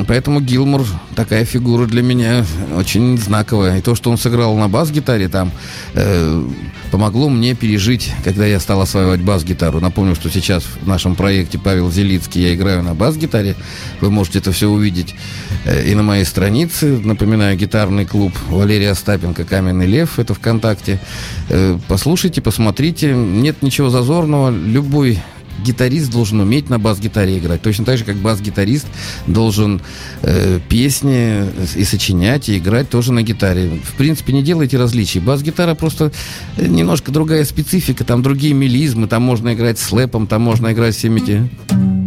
Поэтому 0.06 0.40
Гилмур 0.40 0.86
такая 1.16 1.44
фигура 1.44 1.86
для 1.86 2.02
меня 2.02 2.44
очень 2.76 3.18
знаковая. 3.18 3.78
И 3.78 3.82
то, 3.82 3.94
что 3.94 4.10
он 4.10 4.16
сыграл 4.16 4.56
на 4.56 4.68
бас-гитаре 4.68 5.28
там, 5.28 5.50
э, 5.94 6.44
помогло 6.92 7.28
мне 7.28 7.54
пережить, 7.54 8.12
когда 8.22 8.46
я 8.46 8.60
стал 8.60 8.80
осваивать 8.80 9.20
бас-гитару. 9.22 9.80
Напомню, 9.80 10.14
что 10.14 10.30
сейчас 10.30 10.62
в 10.62 10.86
нашем 10.86 11.16
проекте 11.16 11.58
Павел 11.58 11.90
Зелицкий 11.90 12.42
я 12.42 12.54
играю 12.54 12.82
на 12.82 12.94
бас-гитаре. 12.94 13.56
Вы 14.00 14.10
можете 14.10 14.38
это 14.38 14.52
все 14.52 14.68
увидеть 14.68 15.16
э, 15.64 15.90
и 15.90 15.94
на 15.96 16.04
моей 16.04 16.24
странице. 16.24 17.00
Напоминаю, 17.02 17.56
гитарный 17.56 18.06
клуб 18.06 18.32
Валерия 18.48 18.90
Остапенко 18.90 19.44
«Каменный 19.44 19.86
лев». 19.86 20.20
Это 20.20 20.32
ВКонтакте. 20.32 21.00
Э, 21.48 21.76
послушайте, 21.88 22.40
посмотрите. 22.40 23.12
Нет 23.14 23.62
ничего 23.62 23.90
зазорного. 23.90 24.50
Любой 24.50 25.18
гитарист 25.64 26.10
должен 26.10 26.40
уметь 26.40 26.70
на 26.70 26.78
бас-гитаре 26.78 27.38
играть. 27.38 27.62
Точно 27.62 27.84
так 27.84 27.98
же, 27.98 28.04
как 28.04 28.16
бас-гитарист 28.16 28.86
должен 29.26 29.80
э, 30.22 30.60
песни 30.68 31.44
и 31.76 31.84
сочинять, 31.84 32.48
и 32.48 32.58
играть 32.58 32.88
тоже 32.88 33.12
на 33.12 33.22
гитаре. 33.22 33.80
В 33.84 33.94
принципе, 33.94 34.32
не 34.32 34.42
делайте 34.42 34.78
различий. 34.78 35.20
Бас-гитара 35.20 35.74
просто 35.74 36.12
немножко 36.56 37.12
другая 37.12 37.44
специфика, 37.44 38.04
там 38.04 38.22
другие 38.22 38.54
мелизмы, 38.54 39.06
там 39.06 39.22
можно 39.22 39.54
играть 39.54 39.78
слэпом, 39.78 40.26
там 40.26 40.42
можно 40.42 40.72
играть 40.72 40.94
всеми 40.94 41.20
эти... 41.20 41.99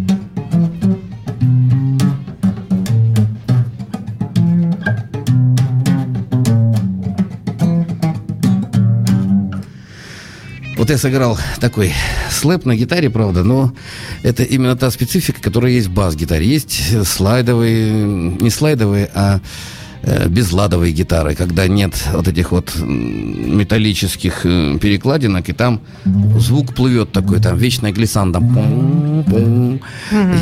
Вот 10.84 10.90
я 10.90 10.98
сыграл 10.98 11.40
такой 11.62 11.94
слэп 12.30 12.66
на 12.66 12.76
гитаре, 12.76 13.10
правда, 13.10 13.42
но 13.42 13.74
это 14.22 14.44
именно 14.44 14.76
та 14.76 14.92
специфика, 14.92 15.42
которая 15.42 15.72
есть 15.72 15.88
в 15.88 15.94
бас-гитаре. 15.94 16.46
Есть 16.46 17.08
слайдовые, 17.08 17.90
не 17.90 18.50
слайдовые, 18.50 19.10
а 19.16 19.40
безладовой 20.28 20.92
гитары, 20.92 21.34
когда 21.36 21.68
нет 21.68 21.94
вот 22.14 22.28
этих 22.28 22.52
вот 22.52 22.76
металлических 22.78 24.46
э, 24.46 24.78
перекладинок, 24.80 25.48
и 25.50 25.54
там 25.54 25.82
звук 26.38 26.74
плывет 26.76 27.12
такой, 27.12 27.40
там 27.40 27.58
вечная 27.58 27.92
глиссанда. 27.92 28.40
Угу. 28.40 29.80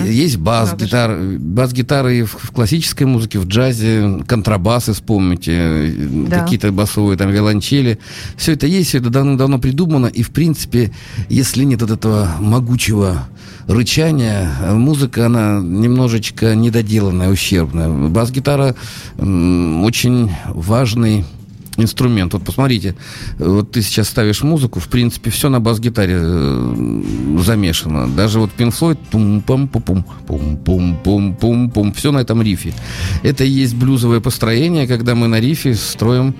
Есть 0.07 0.37
бас-гитар, 0.37 1.15
бас-гитары 1.37 2.23
в, 2.23 2.31
в 2.31 2.51
классической 2.51 3.03
музыке, 3.03 3.39
в 3.39 3.45
джазе, 3.45 4.23
контрабасы, 4.27 4.93
вспомните, 4.93 5.51
э, 5.53 6.07
да. 6.27 6.39
какие-то 6.39 6.71
басовые 6.71 7.17
там 7.17 7.29
виолончели. 7.29 7.99
Все 8.37 8.53
это 8.53 8.65
есть, 8.65 8.89
все 8.89 8.97
это 8.97 9.09
давно-давно 9.09 9.59
придумано, 9.59 10.07
и 10.07 10.23
в 10.23 10.31
принципе, 10.31 10.91
если 11.29 11.63
нет 11.63 11.81
вот 11.81 11.91
этого 11.91 12.31
могучего 12.39 13.27
рычание. 13.73 14.49
Музыка, 14.71 15.25
она 15.27 15.59
немножечко 15.61 16.55
недоделанная, 16.55 17.29
ущербная. 17.29 17.89
Бас-гитара 17.89 18.75
очень 19.17 20.31
важный 20.47 21.25
инструмент. 21.77 22.33
Вот 22.33 22.43
посмотрите, 22.43 22.95
вот 23.37 23.71
ты 23.71 23.81
сейчас 23.81 24.09
ставишь 24.09 24.43
музыку, 24.43 24.79
в 24.79 24.87
принципе, 24.87 25.31
все 25.31 25.49
на 25.49 25.59
бас-гитаре 25.59 26.17
э, 26.19 27.03
замешано. 27.39 28.07
Даже 28.07 28.39
вот 28.39 28.51
Pink 28.57 28.73
Floyd, 28.77 28.97
пум 29.09 29.41
пам 29.41 29.67
пум 29.67 30.05
пум 30.27 30.57
пум 30.57 30.97
пум 31.03 31.35
пум 31.35 31.69
пум 31.69 31.93
все 31.93 32.11
на 32.11 32.19
этом 32.19 32.41
рифе. 32.41 32.73
Это 33.23 33.43
и 33.43 33.49
есть 33.49 33.75
блюзовое 33.75 34.19
построение, 34.19 34.87
когда 34.87 35.15
мы 35.15 35.27
на 35.27 35.39
рифе 35.39 35.73
строим 35.75 36.35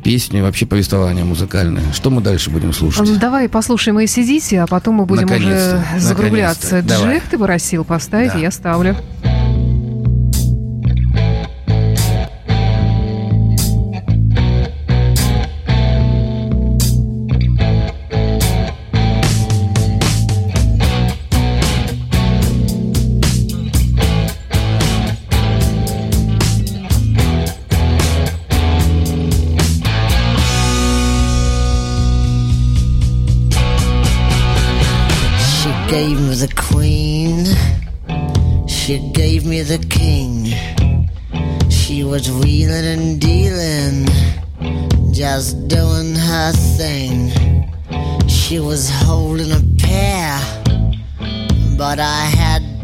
песню 0.00 0.40
и 0.40 0.42
вообще 0.42 0.66
повествование 0.66 1.24
музыкальное. 1.24 1.92
Что 1.92 2.10
мы 2.10 2.20
дальше 2.20 2.50
будем 2.50 2.72
слушать? 2.72 3.18
Давай 3.18 3.48
послушаем 3.48 3.98
ACDC, 3.98 4.58
а 4.58 4.66
потом 4.66 4.96
мы 4.96 5.06
будем 5.06 5.30
уже 5.30 5.82
закругляться. 5.98 6.80
Джек 6.80 7.24
ты 7.24 7.38
просил 7.38 7.84
поставить, 7.84 8.32
да. 8.32 8.38
я 8.38 8.50
ставлю. 8.50 8.96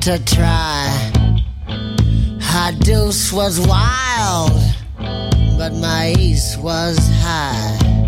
To 0.07 0.24
try. 0.24 0.86
Her 2.40 2.70
deuce 2.78 3.32
was 3.32 3.59
wild, 3.66 4.52
but 5.59 5.72
my 5.74 6.14
ace 6.16 6.57
was 6.59 6.96
high. 7.20 8.05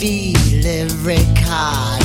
feel 0.00 0.64
every 0.64 1.18
card. 1.44 1.99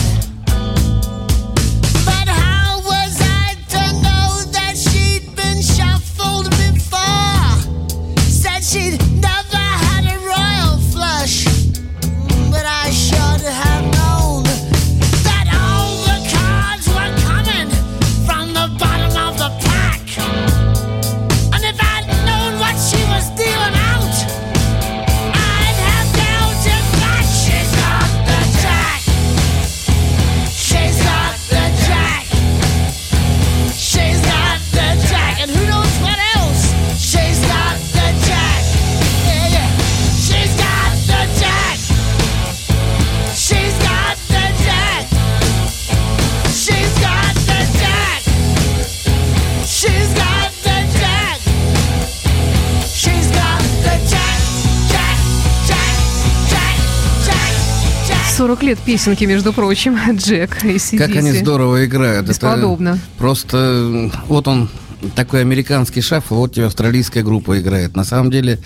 40 58.76 58.78
лет 58.78 58.80
песенки, 58.80 59.24
между 59.26 59.54
прочим, 59.54 59.98
Джек 60.18 60.64
и 60.64 60.76
CDC. 60.76 60.98
Как 60.98 61.16
они 61.16 61.32
здорово 61.32 61.86
играют. 61.86 62.28
Бесподобно. 62.28 62.90
Это 62.90 63.00
просто 63.18 64.12
вот 64.28 64.48
он 64.48 64.70
такой 65.16 65.42
американский 65.42 66.02
шафл, 66.02 66.36
вот 66.36 66.54
тебе 66.56 66.66
австралийская 66.66 67.22
группа 67.22 67.60
играет. 67.60 67.96
На 67.96 68.04
самом 68.04 68.32
деле, 68.32 68.60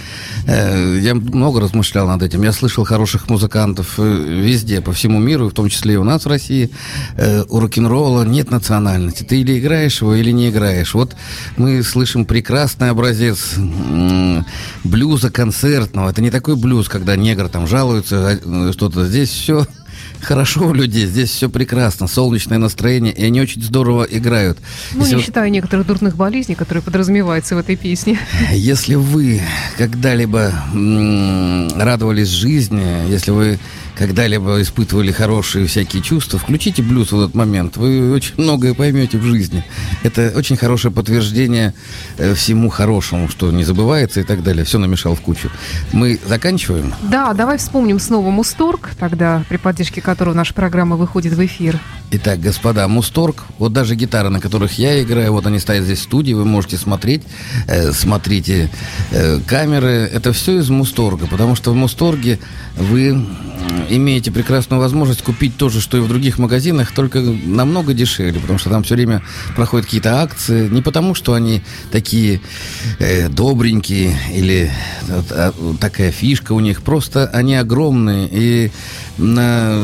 э, 0.48 1.00
я 1.02 1.14
много 1.14 1.60
размышлял 1.60 2.08
над 2.08 2.24
этим. 2.24 2.44
Я 2.44 2.54
слышал 2.54 2.86
хороших 2.86 3.30
музыкантов 3.30 3.96
э, 3.98 4.42
везде, 4.42 4.80
по 4.80 4.94
всему 4.94 5.20
миру, 5.20 5.50
в 5.50 5.54
том 5.54 5.68
числе 5.68 5.96
и 5.96 5.98
у 5.98 6.04
нас 6.06 6.24
в 6.24 6.28
России. 6.30 6.70
Э, 7.18 7.44
у 7.50 7.60
рок-н-ролла 7.60 8.24
нет 8.24 8.52
национальности. 8.52 9.24
Ты 9.24 9.42
или 9.42 9.60
играешь 9.60 10.02
его, 10.02 10.16
или 10.16 10.32
не 10.32 10.50
играешь. 10.50 10.94
Вот 10.94 11.14
мы 11.58 11.84
слышим 11.84 12.24
прекрасный 12.26 12.92
образец 12.92 13.58
м- 13.58 14.46
блюза 14.86 15.32
концертного. 15.32 16.10
Это 16.10 16.22
не 16.22 16.32
такой 16.32 16.56
блюз, 16.56 16.88
когда 16.88 17.18
негр 17.18 17.50
там 17.50 17.68
жалуется, 17.68 18.40
э, 18.42 18.72
что-то. 18.72 19.06
Здесь 19.08 19.30
все 19.30 19.68
хорошо 20.22 20.68
у 20.68 20.74
людей, 20.74 21.06
здесь 21.06 21.30
все 21.30 21.50
прекрасно, 21.50 22.08
солнечное 22.08 22.58
настроение, 22.58 23.14
и 23.14 23.24
они 23.26 23.42
очень 23.42 23.62
здорово 23.62 24.04
играют. 24.04 24.58
Ну, 24.94 25.00
Если 25.02 25.12
не 25.12 25.18
вы- 25.18 25.24
считая 25.26 25.50
некоторых 25.50 25.88
дурных 25.88 26.16
болезней, 26.16 26.56
которые 26.56 26.82
подразумеваются 26.84 27.56
в 27.56 27.60
этой 27.60 27.76
песне. 27.76 28.20
Если 28.54 28.96
вы 28.96 29.42
когда-либо 29.78 30.54
радовались 31.76 32.30
жизни, 32.30 33.10
если 33.10 33.32
вы 33.32 33.60
когда-либо 34.00 34.62
испытывали 34.62 35.12
хорошие 35.12 35.68
всякие 35.68 36.02
чувства, 36.02 36.40
включите 36.40 36.82
блюз 36.82 37.12
в 37.12 37.20
этот 37.20 37.36
момент. 37.36 37.76
Вы 37.76 38.14
очень 38.14 38.36
многое 38.38 38.74
поймете 38.74 39.18
в 39.18 39.24
жизни. 39.24 39.66
Это 40.04 40.32
очень 40.38 40.56
хорошее 40.56 40.94
подтверждение 40.94 41.74
э, 42.18 42.34
всему 42.34 42.70
хорошему, 42.70 43.28
что 43.28 43.52
не 43.52 43.66
забывается 43.66 44.22
и 44.22 44.24
так 44.24 44.42
далее. 44.42 44.64
Все 44.64 44.80
намешал 44.80 45.16
в 45.16 45.22
кучу. 45.22 45.52
Мы 45.92 46.18
заканчиваем. 46.26 46.94
Да, 47.02 47.34
давай 47.34 47.58
вспомним 47.58 48.00
снова 48.00 48.30
Мусторг, 48.30 48.92
тогда 48.98 49.44
при 49.50 49.58
поддержке 49.58 50.00
которого 50.00 50.34
наша 50.34 50.54
программа 50.54 50.96
выходит 50.96 51.34
в 51.34 51.46
эфир. 51.46 51.78
Итак, 52.12 52.40
господа, 52.40 52.88
Мусторг, 52.88 53.44
вот 53.58 53.74
даже 53.74 53.96
гитары, 53.96 54.30
на 54.30 54.40
которых 54.40 54.80
я 54.80 55.04
играю, 55.04 55.34
вот 55.34 55.46
они 55.46 55.60
стоят 55.60 55.84
здесь 55.84 56.00
в 56.00 56.04
студии, 56.04 56.32
вы 56.32 56.46
можете 56.46 56.78
смотреть, 56.78 57.24
э, 57.68 57.92
смотрите 57.92 58.70
э, 59.12 59.42
камеры, 59.46 60.10
это 60.12 60.32
все 60.32 60.60
из 60.60 60.70
Мусторга, 60.70 61.28
потому 61.28 61.56
что 61.56 61.72
в 61.72 61.76
Мусторге 61.76 62.40
вы 62.78 63.28
имеете 63.90 64.32
прекрасную 64.32 64.80
возможность 64.80 65.22
купить 65.22 65.58
то 65.58 65.70
же, 65.70 65.82
что 65.82 65.98
и 65.98 66.02
в 66.02 66.08
других 66.08 66.38
магазинах, 66.38 66.92
только 66.92 67.20
намного 67.20 67.94
дешевле, 67.94 68.40
потому 68.40 68.60
что 68.60 68.70
там 68.70 68.84
все 68.84 68.96
время 68.96 69.22
проходят 69.56 69.86
какие-то 69.86 70.22
акции, 70.22 70.68
не 70.70 70.82
потому 70.82 71.16
что 71.16 71.34
они 71.34 71.62
такие 71.92 72.42
э, 73.00 73.30
добренькие 73.30 74.18
или 74.34 74.72
вот, 75.08 75.26
а, 75.32 75.54
такая 75.80 76.12
фишка 76.12 76.54
у 76.54 76.60
них, 76.60 76.82
просто 76.82 77.28
они 77.28 77.56
огромные 77.56 78.28
и 78.32 78.72
на 79.18 79.78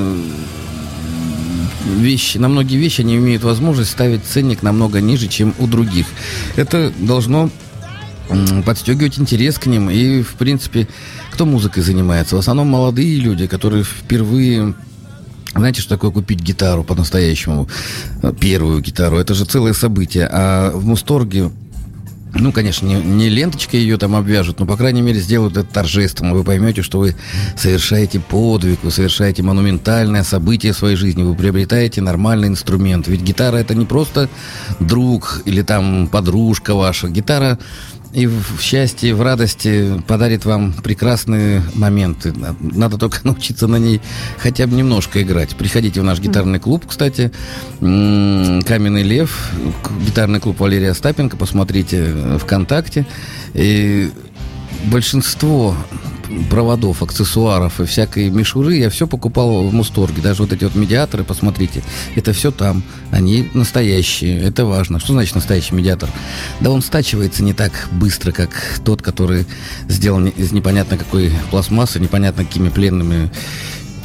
вещи, 1.86 2.38
на 2.38 2.47
многие 2.47 2.77
вещи 2.77 3.01
они 3.01 3.15
имеют 3.17 3.43
возможность 3.43 3.91
ставить 3.91 4.23
ценник 4.25 4.63
намного 4.63 5.01
ниже, 5.01 5.27
чем 5.27 5.53
у 5.59 5.67
других. 5.67 6.07
Это 6.55 6.91
должно 6.97 7.49
подстегивать 8.65 9.19
интерес 9.19 9.59
к 9.59 9.67
ним. 9.67 9.89
И, 9.89 10.21
в 10.21 10.36
принципе, 10.36 10.88
кто 11.36 11.45
музыкой 11.45 11.83
занимается? 11.83 12.38
В 12.38 12.39
основном 12.39 12.67
молодые 12.67 13.17
люди, 13.19 13.45
которые 13.45 13.83
впервые 13.83 14.73
знаете, 15.53 15.81
что 15.81 15.95
такое 15.95 16.11
купить 16.11 16.39
гитару 16.39 16.83
по-настоящему? 16.86 17.67
Первую 18.39 18.81
гитару. 18.81 19.17
Это 19.17 19.33
же 19.33 19.45
целое 19.45 19.73
событие. 19.73 20.29
А 20.31 20.71
в 20.71 20.86
Мусторге 20.86 21.51
ну, 22.38 22.51
конечно, 22.51 22.86
не, 22.86 22.95
не 22.95 23.29
ленточкой 23.29 23.79
ее 23.79 23.97
там 23.97 24.13
обвяжут, 24.15 24.59
но, 24.59 24.65
по 24.65 24.75
крайней 24.75 25.01
мере, 25.01 25.19
сделают 25.19 25.55
это 25.55 25.73
торжественно. 25.73 26.33
Вы 26.33 26.43
поймете, 26.43 26.81
что 26.81 26.99
вы 26.99 27.15
совершаете 27.57 28.19
подвиг, 28.19 28.79
вы 28.83 28.91
совершаете 28.91 29.41
монументальное 29.41 30.23
событие 30.23 30.73
в 30.73 30.77
своей 30.77 30.97
жизни, 30.97 31.23
вы 31.23 31.36
приобретаете 31.36 32.01
нормальный 32.01 32.49
инструмент. 32.49 33.07
Ведь 33.07 33.21
гитара 33.21 33.55
это 33.57 33.73
не 33.73 33.86
просто 33.86 34.29
друг 34.81 35.41
или 35.45 35.61
там 35.61 36.07
подружка 36.07 36.75
ваша. 36.75 37.07
Гитара 37.07 37.57
и 38.16 38.28
в 38.28 38.61
счастье, 38.61 39.09
и 39.09 39.13
в 39.13 39.22
радости 39.22 40.01
подарит 40.07 40.45
вам 40.45 40.72
прекрасные 40.72 41.61
моменты. 41.74 42.34
Надо 42.61 42.97
только 42.97 43.20
научиться 43.24 43.68
на 43.68 43.76
ней 43.76 44.01
хотя 44.38 44.68
бы 44.68 44.76
немножко 44.76 45.22
играть. 45.22 45.55
Приходите 45.55 45.99
в 45.99 46.05
наш 46.05 46.20
гитарный 46.20 46.59
клуб, 46.59 46.86
кстати. 46.88 47.32
Каменный 47.80 49.03
лев, 49.03 49.51
гитарный 50.05 50.39
клуб 50.39 50.59
Валерия 50.61 50.91
Остапенко. 50.91 51.36
Посмотрите 51.36 52.05
э, 52.07 52.38
ВКонтакте. 52.39 53.05
И 53.53 54.09
большинство 54.86 55.76
проводов, 56.49 57.01
аксессуаров 57.03 57.80
и 57.80 57.86
всякой 57.86 58.30
мишуры 58.30 58.76
я 58.76 58.89
все 58.89 59.07
покупал 59.07 59.67
в 59.67 59.73
Мусторге. 59.73 60.21
Даже 60.21 60.43
вот 60.43 60.53
эти 60.53 60.63
вот 60.63 60.76
медиаторы, 60.76 61.23
посмотрите, 61.23 61.84
это 62.15 62.34
все 62.34 62.51
там. 62.51 62.84
Они 63.11 63.49
настоящие, 63.53 64.39
это 64.41 64.65
важно. 64.65 64.99
Что 64.99 65.13
значит 65.13 65.36
настоящий 65.36 65.76
медиатор? 65.76 66.09
Да 66.59 66.71
он 66.71 66.82
стачивается 66.82 67.43
не 67.43 67.53
так 67.53 67.89
быстро, 67.91 68.32
как 68.32 68.49
тот, 68.84 69.01
который 69.01 69.45
сделан 69.88 70.28
из 70.28 70.51
непонятно 70.51 70.97
какой 70.97 71.32
пластмассы, 71.51 71.99
непонятно 71.99 72.45
какими 72.45 72.69
пленными, 72.69 73.32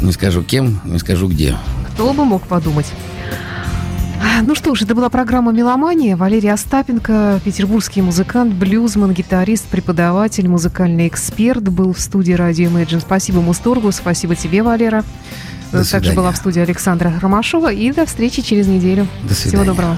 не 0.00 0.12
скажу 0.12 0.42
кем, 0.42 0.80
не 0.84 0.98
скажу 0.98 1.28
где. 1.28 1.56
Кто 1.94 2.12
бы 2.12 2.24
мог 2.24 2.46
подумать. 2.46 2.86
Ну 4.46 4.54
что 4.54 4.74
ж, 4.74 4.82
это 4.82 4.94
была 4.94 5.08
программа 5.08 5.52
«Меломания». 5.52 6.16
Валерий 6.16 6.52
Остапенко, 6.52 7.40
петербургский 7.44 8.02
музыкант, 8.02 8.54
блюзман, 8.54 9.12
гитарист, 9.12 9.66
преподаватель, 9.66 10.48
музыкальный 10.48 11.08
эксперт, 11.08 11.68
был 11.68 11.92
в 11.92 12.00
студии 12.00 12.32
радио 12.32 12.68
Imagine. 12.70 13.00
Спасибо 13.00 13.40
Мусторгу, 13.40 13.92
спасибо 13.92 14.34
тебе, 14.34 14.62
Валера. 14.62 15.04
До 15.72 15.78
Также 15.78 15.90
свидания. 15.90 16.16
была 16.16 16.32
в 16.32 16.36
студии 16.36 16.60
Александра 16.60 17.12
Ромашова. 17.20 17.72
И 17.72 17.92
до 17.92 18.04
встречи 18.06 18.42
через 18.42 18.66
неделю. 18.66 19.06
До 19.22 19.34
Всего 19.34 19.50
свидания. 19.50 19.66
доброго. 19.66 19.96